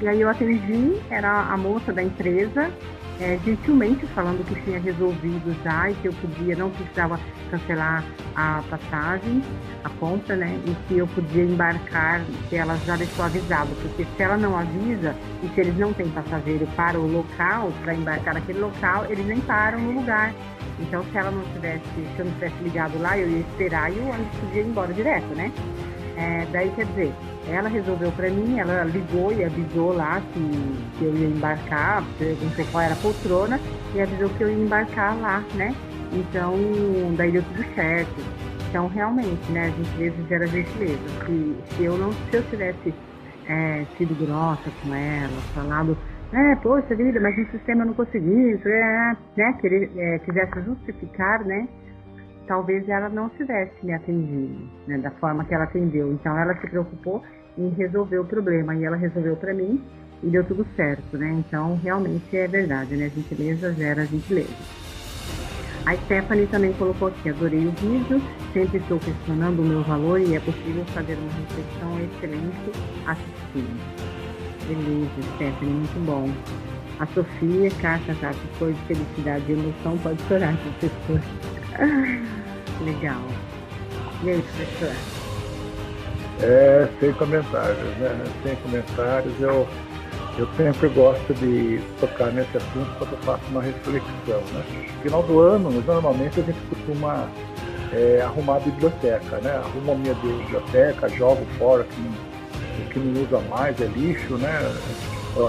E 0.00 0.06
aí 0.06 0.20
eu 0.20 0.28
atendi, 0.28 1.00
era 1.10 1.50
a 1.50 1.56
moça 1.56 1.92
da 1.92 2.04
empresa, 2.04 2.70
é, 3.20 3.38
gentilmente 3.44 4.06
falando 4.08 4.44
que 4.44 4.60
tinha 4.62 4.78
resolvido 4.78 5.56
já 5.64 5.90
e 5.90 5.94
que 5.94 6.08
eu 6.08 6.12
podia, 6.14 6.56
não 6.56 6.70
precisava 6.70 7.18
cancelar 7.50 8.04
a 8.34 8.62
passagem, 8.68 9.42
a 9.84 9.88
compra, 9.90 10.36
né? 10.36 10.60
E 10.66 10.74
que 10.86 10.98
eu 10.98 11.06
podia 11.06 11.44
embarcar, 11.44 12.20
que 12.48 12.56
ela 12.56 12.76
já 12.78 12.96
deixou 12.96 13.24
avisado, 13.24 13.70
porque 13.82 14.04
se 14.04 14.22
ela 14.22 14.36
não 14.36 14.56
avisa 14.56 15.14
e 15.42 15.48
se 15.48 15.60
eles 15.60 15.76
não 15.78 15.92
têm 15.92 16.08
passageiro 16.10 16.66
para 16.76 16.98
o 16.98 17.06
local, 17.06 17.72
para 17.82 17.94
embarcar 17.94 18.34
naquele 18.34 18.58
local, 18.58 19.06
eles 19.08 19.24
nem 19.26 19.40
param 19.40 19.80
no 19.80 19.92
lugar. 19.92 20.34
Então, 20.78 21.02
se 21.10 21.16
ela 21.16 21.30
não 21.30 21.42
tivesse, 21.54 21.84
se 21.94 22.18
eu 22.18 22.26
não 22.26 22.32
tivesse 22.34 22.62
ligado 22.62 22.98
lá, 23.00 23.16
eu 23.16 23.28
ia 23.30 23.38
esperar 23.38 23.90
e 23.90 23.98
o 23.98 24.08
ônibus 24.08 24.38
podia 24.40 24.62
ir 24.62 24.66
embora 24.66 24.92
direto, 24.92 25.34
né? 25.34 25.50
É, 26.18 26.46
daí, 26.52 26.70
quer 26.76 26.84
dizer, 26.86 27.14
ela 27.48 27.68
resolveu 27.68 28.10
para 28.12 28.28
mim, 28.28 28.58
ela 28.58 28.84
ligou 28.84 29.32
e 29.32 29.44
avisou 29.44 29.94
lá 29.94 30.20
que, 30.20 30.98
que 30.98 31.04
eu 31.04 31.14
ia 31.14 31.28
embarcar, 31.28 32.04
perguntou 32.18 32.64
qual 32.72 32.82
era 32.82 32.94
a 32.94 32.96
poltrona 32.96 33.60
e 33.94 34.00
avisou 34.00 34.28
que 34.30 34.42
eu 34.42 34.48
ia 34.48 34.64
embarcar 34.64 35.16
lá, 35.20 35.44
né? 35.54 35.74
Então, 36.12 36.54
daí 37.16 37.30
deu 37.32 37.42
tudo 37.42 37.64
certo. 37.74 38.14
Então, 38.68 38.88
realmente, 38.88 39.50
né, 39.52 39.66
a 39.66 39.70
gentileza 39.70 40.28
gera 40.28 40.46
gentileza. 40.46 41.08
Se, 41.24 41.56
se 41.74 41.84
eu 41.84 41.96
não, 41.96 42.12
se 42.12 42.36
eu 42.36 42.42
tivesse 42.50 42.94
é, 43.48 43.86
sido 43.96 44.14
grossa 44.14 44.70
com 44.82 44.94
ela, 44.94 45.40
falado 45.54 45.96
é, 46.32 46.56
poxa 46.56 46.94
vida, 46.94 47.20
mas 47.20 47.36
no 47.38 47.46
sistema 47.50 47.82
eu 47.82 47.86
não 47.86 47.94
consegui, 47.94 48.60
é, 48.66 49.16
né, 49.36 49.52
querer, 49.60 49.90
é, 49.96 50.18
quisesse 50.18 50.60
justificar, 50.62 51.44
né, 51.44 51.68
talvez 52.46 52.88
ela 52.88 53.08
não 53.08 53.28
tivesse 53.30 53.74
me 53.84 53.92
atendido, 53.92 54.68
né, 54.86 54.98
da 54.98 55.10
forma 55.12 55.44
que 55.44 55.54
ela 55.54 55.64
atendeu. 55.64 56.12
Então 56.12 56.36
ela 56.38 56.54
se 56.54 56.66
preocupou 56.66 57.22
em 57.58 57.70
resolver 57.70 58.18
o 58.18 58.24
problema 58.24 58.74
e 58.74 58.84
ela 58.84 58.96
resolveu 58.96 59.36
para 59.36 59.54
mim 59.54 59.82
e 60.22 60.28
deu 60.28 60.44
tudo 60.44 60.66
certo, 60.76 61.16
né? 61.16 61.30
Então 61.46 61.78
realmente 61.82 62.36
é 62.36 62.46
verdade, 62.46 62.96
né? 62.96 63.10
Gentileza 63.14 63.72
gera 63.74 64.04
gentileza. 64.06 64.86
A 65.86 65.94
Stephanie 65.98 66.48
também 66.48 66.72
colocou 66.72 67.08
aqui, 67.08 67.30
adorei 67.30 67.64
o 67.64 67.70
vídeo, 67.70 68.20
sempre 68.52 68.78
estou 68.78 68.98
questionando 68.98 69.60
o 69.60 69.64
meu 69.64 69.82
valor 69.84 70.20
e 70.20 70.34
é 70.34 70.40
possível 70.40 70.84
fazer 70.86 71.14
uma 71.14 71.32
reflexão 71.32 72.00
excelente 72.00 72.72
assistindo. 73.06 74.26
Beleza, 74.66 75.34
Stephanie, 75.36 75.74
muito 75.74 76.04
bom. 76.04 76.28
A 76.98 77.06
Sofia, 77.06 77.70
Caixa, 77.80 78.14
Caixa, 78.20 78.40
foi 78.58 78.72
de 78.72 78.80
felicidade 78.86 79.44
e 79.48 79.52
emoção, 79.52 79.96
pode 79.98 80.20
chorar, 80.24 80.56
professor. 80.80 81.20
Legal. 82.84 83.20
E 84.22 84.30
aí, 84.30 84.42
professor? 84.42 84.96
É, 86.42 86.88
sem 87.00 87.12
comentários, 87.14 87.96
né? 87.98 88.24
Sem 88.42 88.56
comentários. 88.56 89.32
Eu, 89.40 89.66
eu 90.38 90.48
sempre 90.56 90.88
gosto 90.88 91.34
de 91.34 91.80
tocar 91.98 92.32
nesse 92.32 92.56
assunto 92.56 92.90
quando 92.98 93.12
eu 93.12 93.18
faço 93.18 93.42
uma 93.50 93.62
reflexão, 93.62 94.40
né? 94.52 94.64
No 94.94 95.02
final 95.02 95.22
do 95.22 95.40
ano, 95.40 95.70
normalmente 95.70 96.40
a 96.40 96.42
gente 96.42 96.58
costuma 96.68 97.28
é, 97.92 98.20
arrumar 98.22 98.56
a 98.56 98.60
biblioteca, 98.60 99.38
né? 99.38 99.52
Arrumo 99.56 99.92
a 99.92 99.94
minha 99.94 100.14
biblioteca, 100.14 101.08
jogo 101.08 101.46
fora 101.58 101.84
que 101.84 102.36
o 102.82 102.88
que 102.90 102.98
não 102.98 103.22
usa 103.22 103.40
mais 103.48 103.80
é 103.80 103.86
lixo, 103.86 104.34
né? 104.36 104.60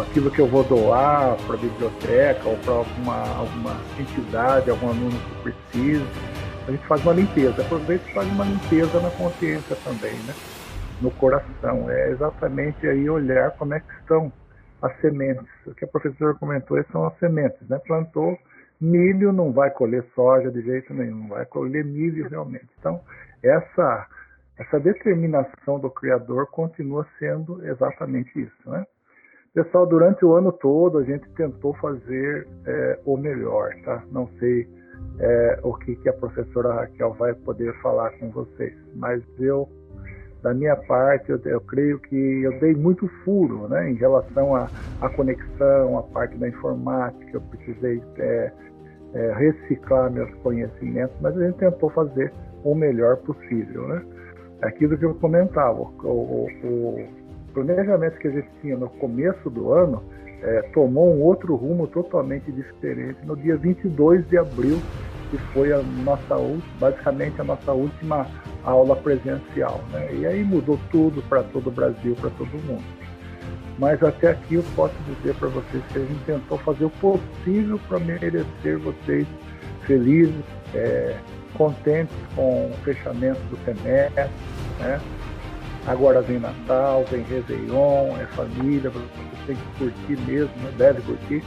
Aquilo 0.02 0.30
que 0.30 0.40
eu 0.40 0.48
vou 0.48 0.64
doar 0.66 1.38
para 1.46 1.56
a 1.56 1.58
biblioteca 1.58 2.50
ou 2.50 2.58
para 2.58 2.74
alguma, 2.74 3.38
alguma 3.38 3.82
entidade, 3.98 4.70
algum 4.70 4.90
aluno 4.90 5.12
que 5.12 5.44
precise. 5.44 6.06
A 6.68 6.72
gente 6.72 6.86
faz 6.88 7.02
uma 7.04 7.14
limpeza, 7.14 7.62
aproveita 7.62 8.04
e 8.10 8.14
faz 8.14 8.28
uma 8.28 8.44
limpeza 8.44 9.00
na 9.00 9.10
consciência 9.12 9.78
também, 9.86 10.14
né? 10.26 10.34
No 11.02 11.10
coração. 11.12 11.90
É 11.90 12.12
exatamente 12.12 12.86
aí 12.86 13.10
olhar 13.10 13.52
como 13.52 13.74
é 13.74 13.80
que 13.80 13.94
estão 14.02 14.32
as 14.82 14.94
sementes. 15.00 15.48
O 15.66 15.74
que 15.74 15.86
a 15.86 15.88
professora 15.88 16.34
comentou 16.34 16.84
são 16.92 17.08
as 17.08 17.18
sementes, 17.18 17.68
né? 17.70 17.80
Plantou 17.88 18.38
milho, 18.80 19.32
não 19.32 19.54
vai 19.54 19.72
colher 19.72 20.04
soja 20.14 20.52
de 20.52 20.62
jeito 20.62 20.94
nenhum, 20.94 21.30
vai 21.30 21.46
colher 21.46 21.86
milho 21.86 22.28
realmente. 22.28 22.68
Então, 22.78 23.00
essa 23.42 24.08
essa 24.58 24.80
determinação 24.80 25.80
do 25.80 25.90
Criador 25.90 26.48
continua 26.48 27.06
sendo 27.20 27.66
exatamente 27.66 28.42
isso. 28.42 28.70
Né? 28.70 28.86
Pessoal, 29.58 29.88
durante 29.88 30.24
o 30.24 30.34
ano 30.34 30.52
todo 30.52 31.00
a 31.00 31.04
gente 31.04 31.28
tentou 31.32 31.74
fazer 31.82 32.48
é, 32.64 33.00
o 33.04 33.18
melhor, 33.18 33.74
tá? 33.84 34.04
Não 34.12 34.30
sei 34.38 34.68
é, 35.20 35.60
o 35.64 35.74
que, 35.74 35.96
que 35.96 36.08
a 36.08 36.14
professora 36.14 36.76
Raquel 36.76 37.14
vai 37.14 37.34
poder 37.34 37.74
falar 37.82 38.12
com 38.20 38.30
vocês, 38.30 38.76
mas 38.94 39.20
eu, 39.40 39.68
da 40.44 40.54
minha 40.54 40.76
parte, 40.76 41.32
eu, 41.32 41.42
eu 41.44 41.60
creio 41.62 41.98
que 42.02 42.16
eu 42.16 42.60
dei 42.60 42.76
muito 42.76 43.08
furo, 43.26 43.68
né? 43.68 43.90
Em 43.90 43.96
relação 43.96 44.56
à, 44.56 44.70
conexão, 45.16 45.98
à 45.98 46.04
parte 46.04 46.38
da 46.38 46.50
informática, 46.50 47.32
eu 47.34 47.42
precisei 47.42 48.00
é, 48.20 48.52
é, 49.16 49.34
reciclar 49.34 50.12
meus 50.12 50.32
conhecimentos, 50.44 51.18
mas 51.20 51.36
a 51.36 51.44
gente 51.44 51.58
tentou 51.58 51.90
fazer 51.90 52.32
o 52.64 52.76
melhor 52.76 53.18
possível, 53.18 53.88
né? 53.88 54.06
Aquilo 54.62 54.96
que 54.96 55.06
eu 55.06 55.16
comentava, 55.16 55.80
o, 55.80 55.88
o, 56.04 56.48
o 56.64 57.27
planejamento 57.64 58.20
que 58.20 58.28
a 58.28 58.32
gente 58.32 58.50
tinha 58.62 58.78
no 58.78 58.90
começo 58.90 59.50
do 59.50 59.72
ano 59.72 60.04
é, 60.44 60.62
tomou 60.74 61.16
um 61.16 61.22
outro 61.22 61.56
rumo 61.56 61.88
totalmente 61.88 62.52
diferente 62.52 63.18
no 63.26 63.36
dia 63.36 63.58
22 63.58 64.28
de 64.30 64.38
abril, 64.38 64.80
que 65.32 65.38
foi 65.54 65.74
a 65.74 65.82
nossa 65.82 66.36
basicamente 66.80 67.42
a 67.42 67.44
nossa 67.44 67.72
última 67.72 68.28
aula 68.64 68.96
presencial. 68.96 69.82
Né? 69.92 70.14
E 70.14 70.26
aí 70.28 70.44
mudou 70.44 70.80
tudo 70.92 71.24
para 71.24 71.42
todo 71.44 71.68
o 71.68 71.72
Brasil, 71.72 72.16
para 72.22 72.30
todo 72.32 72.50
mundo. 72.66 72.84
Mas 73.80 74.02
até 74.04 74.30
aqui 74.30 74.56
eu 74.56 74.64
posso 74.76 74.96
dizer 75.04 75.34
para 75.36 75.50
vocês 75.50 75.84
que 75.92 75.98
a 75.98 76.02
gente 76.02 76.24
tentou 76.26 76.58
fazer 76.60 76.86
o 76.86 76.90
possível 76.92 77.80
para 77.88 78.00
merecer 78.00 78.78
vocês 78.78 79.28
felizes, 79.88 80.44
é, 80.76 81.16
contentes 81.56 82.16
com 82.36 82.68
o 82.68 82.74
fechamento 82.84 83.40
do 83.50 83.58
semestre, 83.66 84.30
né? 84.80 85.00
Agora 85.88 86.22
vem 86.22 86.38
Natal, 86.38 87.06
vem 87.10 87.24
Réveillon, 87.24 88.18
é 88.18 88.26
família, 88.36 88.90
você 88.90 89.06
tem 89.48 89.56
que 89.56 89.78
curtir 89.80 90.22
mesmo, 90.30 90.52
né? 90.58 90.72
deve 90.78 91.02
curtir. 91.02 91.42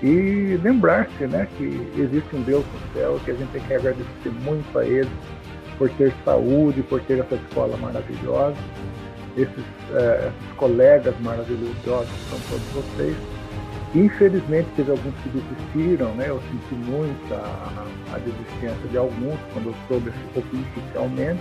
E 0.00 0.58
lembrar-se 0.62 1.26
né, 1.26 1.48
que 1.58 1.90
existe 1.98 2.36
um 2.36 2.42
Deus 2.42 2.64
no 2.64 2.94
céu, 2.94 3.20
que 3.24 3.32
a 3.32 3.34
gente 3.34 3.50
tem 3.50 3.60
que 3.60 3.74
agradecer 3.74 4.30
muito 4.44 4.78
a 4.78 4.86
Ele 4.86 5.10
por 5.76 5.90
ter 5.90 6.14
saúde, 6.24 6.82
por 6.84 7.00
ter 7.02 7.18
essa 7.18 7.34
escola 7.34 7.76
maravilhosa, 7.78 8.56
esses, 9.36 9.64
é, 9.92 10.28
esses 10.28 10.56
colegas 10.56 11.14
maravilhosos 11.20 12.08
que 12.08 12.30
são 12.30 12.38
todos 12.48 12.84
vocês. 12.84 13.16
Infelizmente 13.92 14.68
teve 14.76 14.92
alguns 14.92 15.14
que 15.16 15.30
desistiram, 15.30 16.14
né? 16.14 16.26
Eu 16.28 16.40
senti 16.42 16.74
muito 16.88 17.34
a, 17.34 17.86
a 18.14 18.18
desistência 18.18 18.88
de 18.88 18.96
alguns 18.96 19.38
quando 19.52 19.70
eu 19.70 19.74
soube 19.88 20.12
oficialmente 20.36 21.40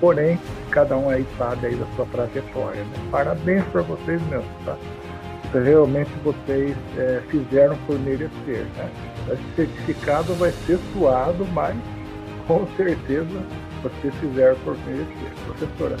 Porém, 0.00 0.38
cada 0.70 0.96
um 0.96 1.08
aí 1.08 1.26
sabe 1.38 1.68
aí 1.68 1.74
da 1.74 1.86
sua 1.96 2.06
trajetória. 2.06 2.82
Né? 2.82 3.08
Parabéns 3.10 3.64
para 3.66 3.82
vocês 3.82 4.20
mesmo, 4.28 4.50
tá? 4.64 4.76
Realmente 5.52 6.10
vocês 6.22 6.76
é, 6.98 7.22
fizeram 7.28 7.76
por 7.86 7.98
merecer. 8.00 8.66
Né? 8.76 8.90
Certificado 9.54 10.34
vai 10.34 10.50
ser 10.50 10.78
suado, 10.92 11.46
mas 11.52 11.76
com 12.46 12.66
certeza 12.76 13.42
vocês 13.82 14.14
fizeram 14.16 14.56
por 14.60 14.76
merecer. 14.86 15.32
Professora. 15.46 15.96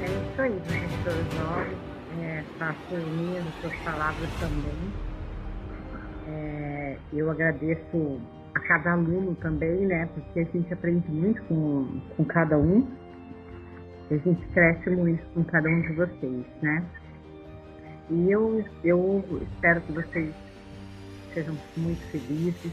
É 0.00 0.04
isso 0.04 0.42
aí, 0.42 0.60
professor 0.66 1.24
Jorge. 1.36 1.76
É, 2.22 2.42
faço 2.58 2.94
minhas 2.94 3.44
suas 3.60 3.74
palavras 3.76 4.28
também. 4.40 4.92
É, 6.28 6.96
eu 7.12 7.30
agradeço 7.30 8.20
a 8.56 8.60
cada 8.60 8.92
aluno 8.92 9.34
também, 9.36 9.86
né? 9.86 10.08
Porque 10.14 10.40
a 10.40 10.44
gente 10.44 10.72
aprende 10.72 11.10
muito 11.10 11.42
com, 11.42 12.00
com 12.16 12.24
cada 12.24 12.56
um. 12.56 12.88
E 14.10 14.14
a 14.14 14.18
gente 14.18 14.46
cresce 14.48 14.88
muito 14.90 15.22
com 15.34 15.44
cada 15.44 15.68
um 15.68 15.82
de 15.82 15.92
vocês, 15.92 16.46
né? 16.62 16.82
E 18.08 18.30
eu, 18.30 18.64
eu 18.82 19.24
espero 19.42 19.80
que 19.82 19.92
vocês 19.92 20.34
sejam 21.34 21.54
muito 21.76 22.00
felizes 22.10 22.72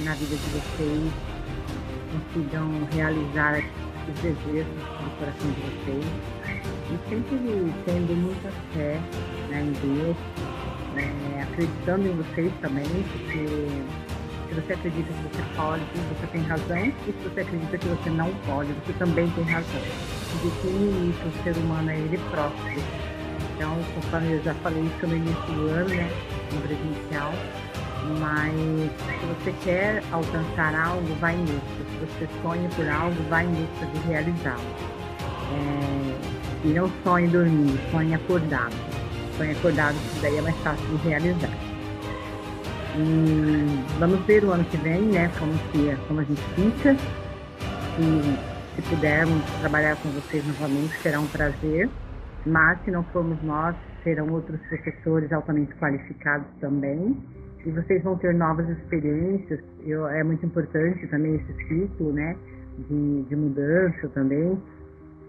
na 0.00 0.14
vida 0.14 0.36
de 0.36 0.50
vocês, 0.50 1.12
consigam 2.12 2.84
realizar 2.94 3.58
os 4.08 4.20
desejos 4.22 4.74
do 4.74 5.18
coração 5.18 5.50
de 5.50 5.60
vocês 5.60 6.04
e 6.88 7.08
sempre 7.08 7.74
tendo 7.84 8.14
muita 8.14 8.50
fé 8.72 8.98
né, 9.50 9.60
em 9.60 9.72
Deus, 9.72 10.16
é, 10.96 11.42
acreditando 11.42 12.08
em 12.08 12.16
vocês 12.16 12.52
também, 12.60 12.84
porque 12.84 13.46
se 14.52 14.60
você 14.60 14.72
acredita 14.74 15.12
que 15.12 15.22
você 15.22 15.42
pode, 15.56 15.82
você 15.82 16.26
tem 16.26 16.42
razão. 16.42 16.78
E 16.78 16.92
se 17.06 17.28
você 17.28 17.40
acredita 17.40 17.78
que 17.78 17.88
você 17.88 18.10
não 18.10 18.30
pode, 18.46 18.72
você 18.72 18.92
também 18.98 19.30
tem 19.30 19.44
razão. 19.44 19.80
Porque 20.30 20.60
que 20.60 20.66
no 20.68 20.98
início 20.98 21.26
o 21.26 21.42
ser 21.42 21.56
humano 21.56 21.90
é 21.90 21.96
ele 21.96 22.18
próprio. 22.30 22.82
Então, 23.54 23.78
conforme 23.94 24.32
eu 24.32 24.42
já 24.42 24.54
falei 24.54 24.82
isso 24.82 25.06
no 25.06 25.16
início 25.16 25.54
do 25.54 25.68
ano, 25.68 25.88
né? 25.88 26.10
No 26.52 26.60
presencial. 26.60 27.32
Mas 28.18 28.52
se 28.52 29.26
você 29.26 29.54
quer 29.64 30.02
alcançar 30.12 30.74
algo, 30.74 31.14
vai 31.20 31.36
busca. 31.36 31.62
Se 31.90 32.06
você 32.06 32.28
sonha 32.42 32.68
por 32.70 32.88
algo, 32.88 33.16
vai 33.30 33.46
busca 33.46 33.86
de 33.86 34.08
realizá-lo. 34.08 34.60
É... 35.54 36.32
E 36.64 36.68
não 36.68 36.90
sonhe 37.02 37.28
dormir, 37.28 37.78
sonhe 37.90 38.14
acordado. 38.14 38.74
Sonhe 39.36 39.52
acordado, 39.52 39.96
que 40.14 40.20
daí 40.20 40.36
é 40.36 40.42
mais 40.42 40.56
fácil 40.58 40.86
de 40.86 41.08
realizar. 41.08 41.71
E 42.96 43.98
vamos 43.98 44.20
ver 44.26 44.44
o 44.44 44.50
ano 44.50 44.64
que 44.64 44.76
vem, 44.78 45.02
né, 45.02 45.30
como, 45.38 45.52
que, 45.70 45.96
como 46.06 46.20
a 46.20 46.24
gente 46.24 46.42
fica. 46.54 46.92
E 47.98 48.76
se 48.76 48.82
pudermos 48.88 49.42
trabalhar 49.60 49.96
com 49.96 50.10
vocês 50.10 50.46
novamente, 50.46 50.94
será 51.02 51.20
um 51.20 51.26
prazer. 51.26 51.88
Mas 52.44 52.82
se 52.84 52.90
não 52.90 53.02
formos 53.04 53.40
nós, 53.42 53.74
serão 54.02 54.30
outros 54.30 54.60
professores 54.68 55.32
altamente 55.32 55.74
qualificados 55.76 56.46
também. 56.60 57.16
E 57.64 57.70
vocês 57.70 58.02
vão 58.02 58.16
ter 58.18 58.34
novas 58.34 58.68
experiências. 58.68 59.60
Eu, 59.84 60.06
é 60.08 60.22
muito 60.22 60.44
importante 60.44 61.06
também 61.06 61.36
esse 61.36 61.68
ciclo, 61.68 62.12
né, 62.12 62.36
de, 62.88 63.22
de 63.22 63.36
mudança 63.36 64.08
também 64.08 64.60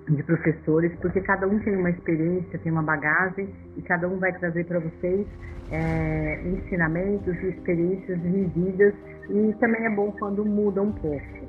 de 0.09 0.23
professores, 0.23 0.93
porque 1.01 1.21
cada 1.21 1.47
um 1.47 1.59
tem 1.59 1.75
uma 1.75 1.89
experiência, 1.89 2.59
tem 2.59 2.71
uma 2.71 2.83
bagagem 2.83 3.49
e 3.77 3.81
cada 3.81 4.07
um 4.07 4.17
vai 4.17 4.33
trazer 4.37 4.65
para 4.65 4.79
vocês 4.79 5.25
é, 5.71 6.41
ensinamentos 6.45 7.35
e 7.41 7.47
experiências 7.47 8.19
vividas 8.19 8.93
e 9.29 9.53
também 9.59 9.85
é 9.85 9.89
bom 9.89 10.11
quando 10.19 10.43
muda 10.45 10.81
um 10.81 10.91
pouco. 10.91 11.43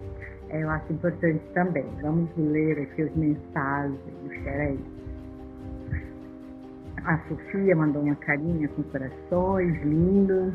É, 0.51 0.63
eu 0.63 0.71
acho 0.71 0.93
importante 0.93 1.43
também. 1.53 1.87
Vamos 2.01 2.31
ler 2.37 2.83
aqui 2.83 3.03
as 3.03 3.17
mensagens. 3.17 3.99
Peraí. 4.45 4.79
A 7.05 7.19
Sofia 7.29 7.75
mandou 7.75 8.03
uma 8.03 8.15
carinha 8.17 8.69
com 8.69 8.83
corações, 8.85 9.83
lindo. 9.83 10.53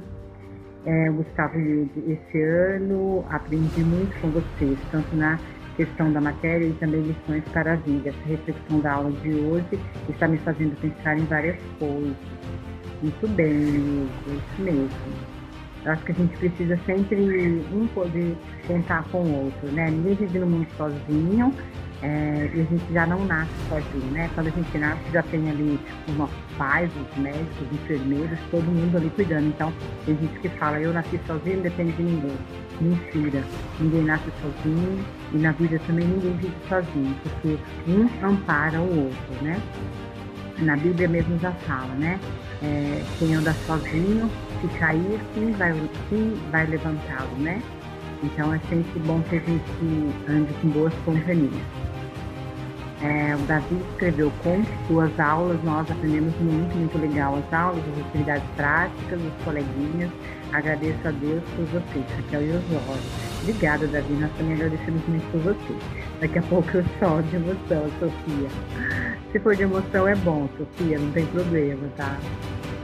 É, 0.86 1.10
Gustavo 1.10 1.60
esse 1.60 2.42
ano 2.42 3.26
aprendi 3.30 3.84
muito 3.84 4.18
com 4.22 4.30
vocês, 4.30 4.80
tanto 4.92 5.14
na 5.16 5.38
questão 5.80 6.12
da 6.12 6.20
matéria 6.20 6.66
e 6.66 6.74
também 6.74 7.02
lições 7.02 7.44
para 7.54 7.74
a 7.74 7.76
vida. 7.78 8.10
Essa 8.10 8.28
reflexão 8.28 8.82
da 8.82 8.94
aula 8.96 9.12
de 9.12 9.34
hoje 9.34 9.80
está 10.10 10.28
me 10.28 10.38
fazendo 10.40 10.76
pensar 10.82 11.18
em 11.18 11.24
várias 11.24 11.58
coisas. 11.80 12.16
Muito 13.02 13.28
bem, 13.30 14.10
isso 14.28 14.62
mesmo. 14.62 14.90
Eu 15.86 15.94
acho 15.94 16.04
que 16.04 16.12
a 16.12 16.16
gente 16.16 16.38
precisa 16.38 16.78
sempre 16.86 17.64
um 17.72 17.88
poder 17.94 18.36
contar 18.68 19.06
com 19.10 19.20
o 19.20 19.46
outro, 19.46 19.72
né? 19.72 19.90
Ninguém 19.90 20.16
vive 20.16 20.40
no 20.40 20.48
mundo 20.48 20.68
sozinho 20.76 21.54
é, 22.02 22.50
e 22.54 22.62
a 22.62 22.64
gente 22.64 22.94
já 22.94 23.06
não 23.06 23.26
nasce 23.26 23.52
sozinho, 23.68 24.12
né? 24.12 24.30
Quando 24.34 24.48
a 24.48 24.52
gente 24.52 24.78
nasce, 24.78 25.02
já 25.12 25.22
tem 25.24 25.50
ali 25.50 25.80
os 26.08 26.16
nossos 26.16 26.36
pais, 26.58 26.90
os 26.96 27.18
médicos, 27.22 27.68
os 27.68 27.74
enfermeiros, 27.74 28.40
todo 28.50 28.64
mundo 28.64 28.98
ali 28.98 29.10
cuidando. 29.10 29.48
Então, 29.48 29.74
tem 30.06 30.18
gente 30.18 30.40
que 30.40 30.50
fala, 30.50 30.80
eu 30.80 30.94
nasci 30.94 31.20
sozinho, 31.28 31.58
não 31.58 31.64
depende 31.64 31.92
de 31.94 32.04
ninguém. 32.04 32.38
Mentira. 32.80 33.44
Ninguém 33.80 34.04
nasce 34.04 34.32
sozinho 34.42 35.06
e 35.34 35.38
na 35.38 35.52
vida 35.52 35.80
também 35.88 36.08
ninguém 36.08 36.38
vive 36.38 36.56
sozinho, 36.70 37.16
porque 37.24 37.58
um 37.88 38.26
ampara 38.26 38.80
o 38.80 39.06
outro, 39.06 39.44
né? 39.44 39.62
Na 40.60 40.78
Bíblia 40.78 41.08
mesmo 41.08 41.38
já 41.40 41.52
fala, 41.52 41.94
né? 41.96 42.18
É, 42.62 43.04
quem 43.18 43.36
anda 43.36 43.54
sozinho, 43.66 44.30
se 44.62 44.68
cair, 44.80 45.20
quem 45.34 45.52
vai, 45.52 45.74
quem 46.10 46.34
vai 46.52 46.66
levantá-lo, 46.66 47.38
né? 47.40 47.62
Então 48.24 48.54
é 48.54 48.60
sempre 48.70 49.00
bom 49.00 49.22
que 49.22 49.38
a 49.38 49.40
gente 49.40 49.62
ande 50.28 50.54
com 50.62 50.70
boas 50.70 50.94
companhias. 51.06 51.89
É, 53.02 53.34
o 53.34 53.40
Davi 53.48 53.78
escreveu 53.92 54.30
com 54.44 54.62
suas 54.88 55.18
aulas, 55.20 55.62
nós 55.64 55.90
aprendemos 55.90 56.36
muito, 56.42 56.76
muito 56.76 56.98
legal 56.98 57.38
as 57.38 57.54
aulas, 57.54 57.82
as 57.94 58.06
atividades 58.08 58.44
práticas, 58.58 59.20
os 59.22 59.44
coleguinhas. 59.46 60.12
Agradeço 60.52 61.08
a 61.08 61.12
Deus 61.12 61.42
por 61.56 61.66
vocês, 61.66 62.06
Raquel 62.18 62.42
e 62.42 62.50
Osório. 62.50 63.02
Obrigada, 63.42 63.88
Davi, 63.88 64.14
nós 64.14 64.32
também 64.38 64.54
agradecemos 64.54 65.02
muito 65.08 65.32
por 65.32 65.40
você. 65.42 65.76
Daqui 66.20 66.40
a 66.40 66.42
pouco 66.44 66.70
eu 66.76 66.84
só 67.00 67.22
de 67.22 67.36
emoção, 67.38 67.90
Sofia. 68.00 68.50
Se 69.32 69.40
for 69.40 69.56
de 69.56 69.64
emoção 69.64 70.06
é 70.06 70.16
bom, 70.16 70.50
Sofia, 70.58 71.00
não 71.00 71.12
tem 71.12 71.26
problema, 71.28 71.88
tá? 71.96 72.18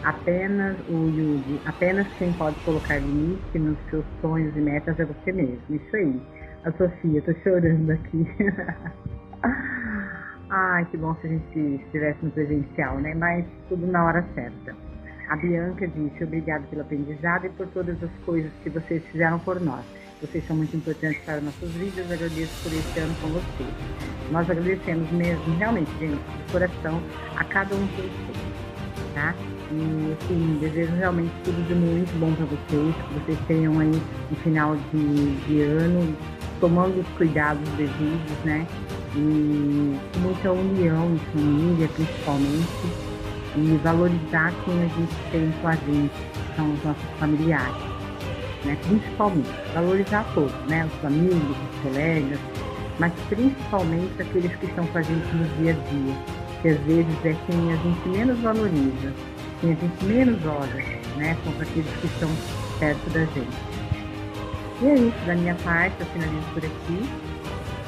Apenas 0.05 0.77
o 0.87 1.09
Yugi, 1.09 1.59
apenas 1.65 2.07
quem 2.17 2.31
pode 2.33 2.55
colocar 2.63 2.99
limite 2.99 3.59
nos 3.59 3.77
seus 3.89 4.05
sonhos 4.21 4.55
e 4.55 4.61
metas 4.61 4.97
é 4.97 5.03
você 5.03 5.31
mesmo. 5.33 5.59
Isso 5.69 5.95
aí. 5.95 6.21
A 6.63 6.71
Sofia, 6.71 7.21
tô 7.21 7.33
chorando 7.43 7.91
aqui. 7.91 8.25
Ai, 10.57 10.85
que 10.85 10.95
bom 10.95 11.13
se 11.15 11.27
a 11.27 11.29
gente 11.31 11.59
estivesse 11.83 12.23
no 12.23 12.31
presencial, 12.31 12.97
né? 12.99 13.13
Mas 13.13 13.45
tudo 13.67 13.85
na 13.87 14.05
hora 14.05 14.25
certa. 14.33 14.73
A 15.27 15.35
Bianca 15.35 15.85
disse: 15.85 16.23
Obrigada 16.23 16.63
pelo 16.69 16.81
aprendizado 16.81 17.47
e 17.47 17.49
por 17.49 17.67
todas 17.67 18.01
as 18.01 18.09
coisas 18.25 18.49
que 18.63 18.69
vocês 18.69 19.03
fizeram 19.11 19.37
por 19.39 19.59
nós. 19.59 19.83
Vocês 20.21 20.47
são 20.47 20.55
muito 20.55 20.77
importantes 20.77 21.21
para 21.25 21.41
nossos 21.41 21.69
vídeos. 21.73 22.09
Agradeço 22.09 22.63
por 22.63 22.71
esse 22.71 22.99
ano 23.01 23.13
com 23.21 23.27
vocês. 23.27 23.69
Nós 24.31 24.49
agradecemos 24.49 25.11
mesmo, 25.11 25.57
realmente, 25.57 25.91
gente, 25.99 26.15
de 26.15 26.51
coração, 26.53 27.01
a 27.35 27.43
cada 27.43 27.75
um 27.75 27.85
de 27.87 27.95
vocês. 27.95 28.55
Tá? 29.13 29.35
E, 29.71 30.13
assim, 30.13 30.57
desejo 30.61 30.95
realmente 30.95 31.33
tudo 31.43 31.67
de 31.67 31.75
muito 31.75 32.17
bom 32.17 32.33
para 32.33 32.45
vocês. 32.45 32.95
Que 32.95 33.13
vocês 33.19 33.39
tenham 33.49 33.77
aí 33.77 34.01
um 34.31 34.35
final 34.37 34.77
de, 34.77 35.35
de 35.47 35.61
ano 35.63 36.15
tomando 36.61 37.01
os 37.01 37.07
cuidados 37.17 37.67
devidos, 37.71 38.45
né? 38.45 38.65
E 39.15 39.97
muita 40.19 40.51
união 40.51 41.13
em 41.13 41.19
família, 41.31 41.87
principalmente 41.95 43.15
e 43.57 43.79
valorizar 43.83 44.53
quem 44.65 44.83
a 44.83 44.87
gente 44.87 45.15
tem 45.31 45.51
com 45.61 45.67
a 45.67 45.75
gente, 45.75 46.11
que 46.11 46.55
são 46.55 46.73
os 46.73 46.83
nossos 46.83 47.03
familiares, 47.19 47.75
né? 48.65 48.77
principalmente, 48.87 49.49
valorizar 49.73 50.25
todos, 50.33 50.53
né? 50.67 50.85
os 50.85 51.05
amigos, 51.05 51.41
os 51.41 51.81
colegas, 51.81 52.39
mas 52.99 53.13
principalmente 53.29 54.21
aqueles 54.21 54.53
que 54.57 54.65
estão 54.65 54.85
com 54.87 54.97
a 54.97 55.01
gente 55.01 55.35
no 55.35 55.45
dia 55.57 55.71
a 55.71 55.89
dia, 55.89 56.15
que 56.61 56.67
às 56.69 56.79
vezes 56.81 57.25
é 57.25 57.35
quem 57.47 57.73
a 57.73 57.75
gente 57.77 58.09
menos 58.09 58.39
valoriza, 58.39 59.13
quem 59.61 59.71
a 59.71 59.75
gente 59.75 60.05
menos 60.05 60.45
olha, 60.45 60.83
né? 61.17 61.37
são 61.43 61.53
aqueles 61.61 61.91
que 62.01 62.07
estão 62.07 62.29
perto 62.79 63.09
da 63.11 63.21
gente. 63.25 63.75
E 64.81 64.85
é 64.87 64.95
isso, 64.95 65.25
da 65.25 65.35
minha 65.35 65.55
parte, 65.55 65.95
eu 66.01 66.05
finalizo 66.07 66.45
por 66.53 66.65
aqui. 66.65 67.24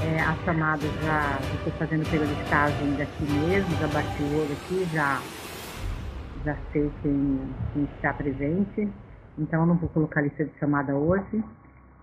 É, 0.03 0.19
a 0.21 0.36
chamada 0.45 0.83
já 1.03 1.39
estou 1.57 1.73
fazendo 1.73 2.10
pela 2.12 2.25
listagem 2.25 2.95
daqui 2.97 3.23
mesmo, 3.31 3.75
já 3.77 3.88
bati 3.88 4.21
o 4.21 4.39
olho 4.39 4.53
aqui, 4.53 4.86
já 4.93 5.21
já 6.45 6.55
sei 6.71 6.89
quem, 7.01 7.39
quem 7.73 7.83
está 7.95 8.13
presente, 8.13 8.88
então 9.38 9.65
não 9.65 9.75
vou 9.75 9.89
colocar 9.89 10.21
lista 10.21 10.45
de 10.45 10.57
chamada 10.60 10.95
hoje. 10.95 11.43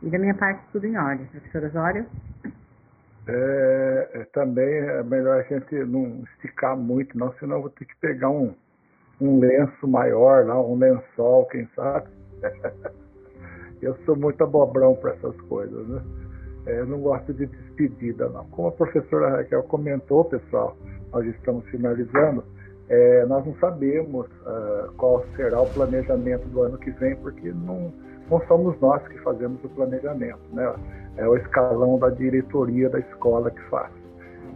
E 0.02 0.10
da 0.10 0.18
minha 0.18 0.34
parte, 0.34 0.60
tudo 0.72 0.86
em 0.86 0.98
ordem. 0.98 1.24
Professor 1.26 1.64
Osório? 1.64 2.06
É, 3.26 4.10
é, 4.12 4.24
também 4.34 4.66
é 4.66 5.02
melhor 5.02 5.40
a 5.40 5.42
gente 5.42 5.74
não 5.86 6.24
esticar 6.24 6.76
muito, 6.76 7.16
não, 7.16 7.32
senão 7.34 7.56
eu 7.56 7.62
vou 7.62 7.70
ter 7.70 7.86
que 7.86 7.96
pegar 7.96 8.28
um, 8.28 8.54
um 9.18 9.38
lenço 9.38 9.88
maior, 9.88 10.44
lá, 10.44 10.60
um 10.60 10.76
lençol, 10.76 11.46
quem 11.46 11.66
sabe. 11.74 12.08
eu 13.80 13.96
sou 14.04 14.14
muito 14.14 14.44
abobrão 14.44 14.94
para 14.94 15.12
essas 15.12 15.40
coisas, 15.42 15.88
né? 15.88 16.23
É, 16.66 16.82
não 16.84 16.98
gosto 16.98 17.32
de 17.32 17.46
despedida, 17.46 18.28
não. 18.28 18.44
Como 18.46 18.68
a 18.68 18.72
professora 18.72 19.36
Raquel 19.36 19.62
comentou, 19.64 20.24
pessoal, 20.24 20.76
nós 21.12 21.26
estamos 21.26 21.64
finalizando, 21.66 22.42
é, 22.88 23.24
nós 23.26 23.44
não 23.46 23.54
sabemos 23.56 24.26
uh, 24.26 24.92
qual 24.96 25.24
será 25.36 25.60
o 25.60 25.66
planejamento 25.70 26.46
do 26.48 26.62
ano 26.62 26.78
que 26.78 26.90
vem, 26.92 27.16
porque 27.16 27.50
não, 27.52 27.92
não 28.30 28.40
somos 28.46 28.78
nós 28.80 29.06
que 29.08 29.18
fazemos 29.18 29.62
o 29.64 29.68
planejamento, 29.70 30.40
né? 30.52 30.74
É 31.16 31.28
o 31.28 31.36
escalão 31.36 31.98
da 31.98 32.10
diretoria 32.10 32.88
da 32.88 32.98
escola 32.98 33.50
que 33.50 33.62
faz. 33.70 33.90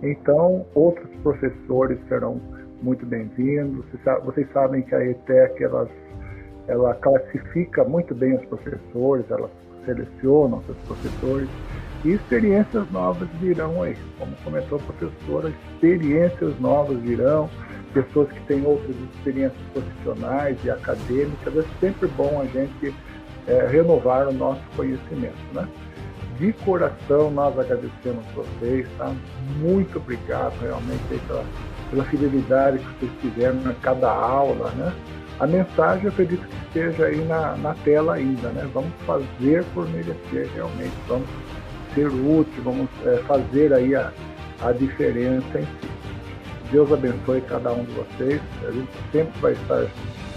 Então, 0.02 0.66
outros 0.74 1.08
professores 1.22 1.98
serão 2.08 2.40
muito 2.82 3.04
bem-vindos. 3.06 3.84
Vocês 4.24 4.50
sabem 4.52 4.82
que 4.82 4.94
a 4.94 5.04
ETEC 5.04 5.64
ela, 5.64 5.88
ela 6.66 6.94
classifica 6.96 7.84
muito 7.84 8.14
bem 8.14 8.34
os 8.34 8.44
professores, 8.46 9.30
ela 9.30 9.50
seleciona 9.84 10.56
os 10.56 10.66
seus 10.66 10.78
professores 10.78 11.48
e 12.04 12.12
experiências 12.12 12.90
novas 12.90 13.28
virão 13.40 13.82
aí. 13.82 13.96
Como 14.18 14.34
comentou 14.44 14.78
a 14.78 14.82
professora, 14.92 15.52
experiências 15.74 16.58
novas 16.60 16.98
virão 17.00 17.50
pessoas 17.92 18.30
que 18.30 18.40
têm 18.42 18.64
outras 18.64 18.94
experiências 19.14 19.60
profissionais 19.72 20.56
e 20.64 20.70
acadêmicas, 20.70 21.56
é 21.56 21.64
sempre 21.80 22.08
bom 22.08 22.40
a 22.40 22.46
gente 22.46 22.94
é, 23.46 23.66
renovar 23.66 24.28
o 24.28 24.32
nosso 24.32 24.62
conhecimento. 24.76 25.38
Né? 25.52 25.66
De 26.38 26.52
coração, 26.64 27.30
nós 27.30 27.58
agradecemos 27.58 28.24
vocês, 28.34 28.86
tá? 28.96 29.12
muito 29.58 29.98
obrigado 29.98 30.54
realmente 30.60 31.02
pela, 31.26 31.44
pela 31.90 32.04
fidelidade 32.04 32.78
que 32.78 33.06
vocês 33.06 33.12
tiveram 33.20 33.58
a 33.68 33.74
cada 33.82 34.10
aula. 34.10 34.70
Né? 34.72 34.92
A 35.40 35.46
mensagem 35.46 36.04
eu 36.04 36.10
acredito 36.10 36.46
que 36.46 36.66
esteja 36.66 37.06
aí 37.06 37.24
na, 37.24 37.56
na 37.56 37.74
tela 37.74 38.14
ainda. 38.14 38.50
Né? 38.50 38.68
Vamos 38.72 38.92
fazer 39.06 39.64
por 39.74 39.88
merecer 39.88 40.48
realmente, 40.54 40.94
vamos 41.08 41.26
ser 41.94 42.08
úteis, 42.08 42.62
vamos 42.62 42.88
é, 43.04 43.16
fazer 43.26 43.72
aí 43.72 43.94
a, 43.94 44.12
a 44.60 44.72
diferença 44.72 45.60
em 45.60 45.64
si. 45.64 45.88
Deus 46.70 46.92
abençoe 46.92 47.40
cada 47.42 47.72
um 47.72 47.84
de 47.84 47.92
vocês. 47.92 48.40
A 48.66 48.70
gente 48.70 48.90
sempre 49.10 49.40
vai 49.40 49.52
estar 49.52 49.86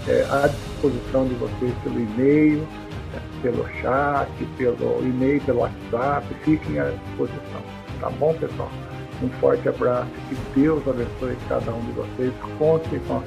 é, 0.08 0.26
à 0.30 0.48
disposição 0.48 1.26
de 1.26 1.34
vocês 1.34 1.74
pelo 1.82 2.00
e-mail, 2.00 2.66
é, 3.14 3.42
pelo 3.42 3.68
chat, 3.80 4.28
pelo 4.56 5.00
e-mail, 5.02 5.40
pelo 5.42 5.60
WhatsApp. 5.60 6.26
Fiquem 6.42 6.80
à 6.80 6.90
disposição. 6.90 7.62
Tá 8.00 8.10
bom, 8.10 8.34
pessoal? 8.34 8.70
Um 9.22 9.28
forte 9.40 9.68
abraço. 9.68 10.10
Que 10.28 10.60
Deus 10.60 10.82
abençoe 10.88 11.36
cada 11.48 11.70
um 11.72 11.80
de 11.80 11.92
vocês. 11.92 12.32
Conte 12.58 12.98
com, 13.06 13.22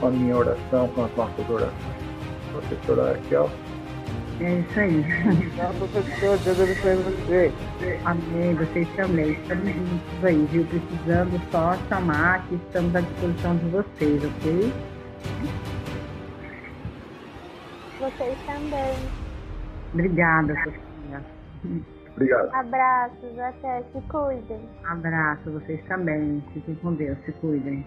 com 0.00 0.06
a 0.06 0.10
minha 0.10 0.36
oração, 0.36 0.88
com 0.88 1.04
as 1.04 1.16
nossas 1.16 1.48
orações. 1.48 1.98
Professora 2.52 3.12
Raquel. 3.12 3.50
É 4.40 4.60
isso 4.60 4.78
aí. 4.78 5.04
Tchau, 5.56 5.74
professor. 5.74 6.38
Deus 6.38 6.60
abençoe 6.60 6.96
você. 6.96 7.52
Amém. 8.04 8.54
Vocês 8.54 8.88
também. 8.94 9.32
Estamos 9.32 9.66
juntos 9.66 10.24
aí, 10.24 10.48
viu? 10.52 10.64
Precisando 10.66 11.40
só 11.50 11.74
chamar 11.88 12.46
que 12.46 12.54
estamos 12.54 12.94
à 12.94 13.00
disposição 13.00 13.56
de 13.56 13.68
vocês, 13.70 14.24
ok? 14.24 14.72
Vocês 17.98 18.38
também. 18.46 18.94
Obrigada, 19.92 20.54
Sofia. 20.62 21.24
Obrigado. 22.14 22.54
Abraços, 22.54 23.38
até. 23.38 23.82
Se 23.92 24.00
cuidem. 24.08 24.60
Abraço, 24.84 25.50
vocês 25.50 25.80
também. 25.88 26.42
Fiquem 26.52 26.76
com 26.76 26.94
Deus, 26.94 27.18
se 27.24 27.32
cuidem. 27.32 27.84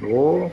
No 0.00 0.50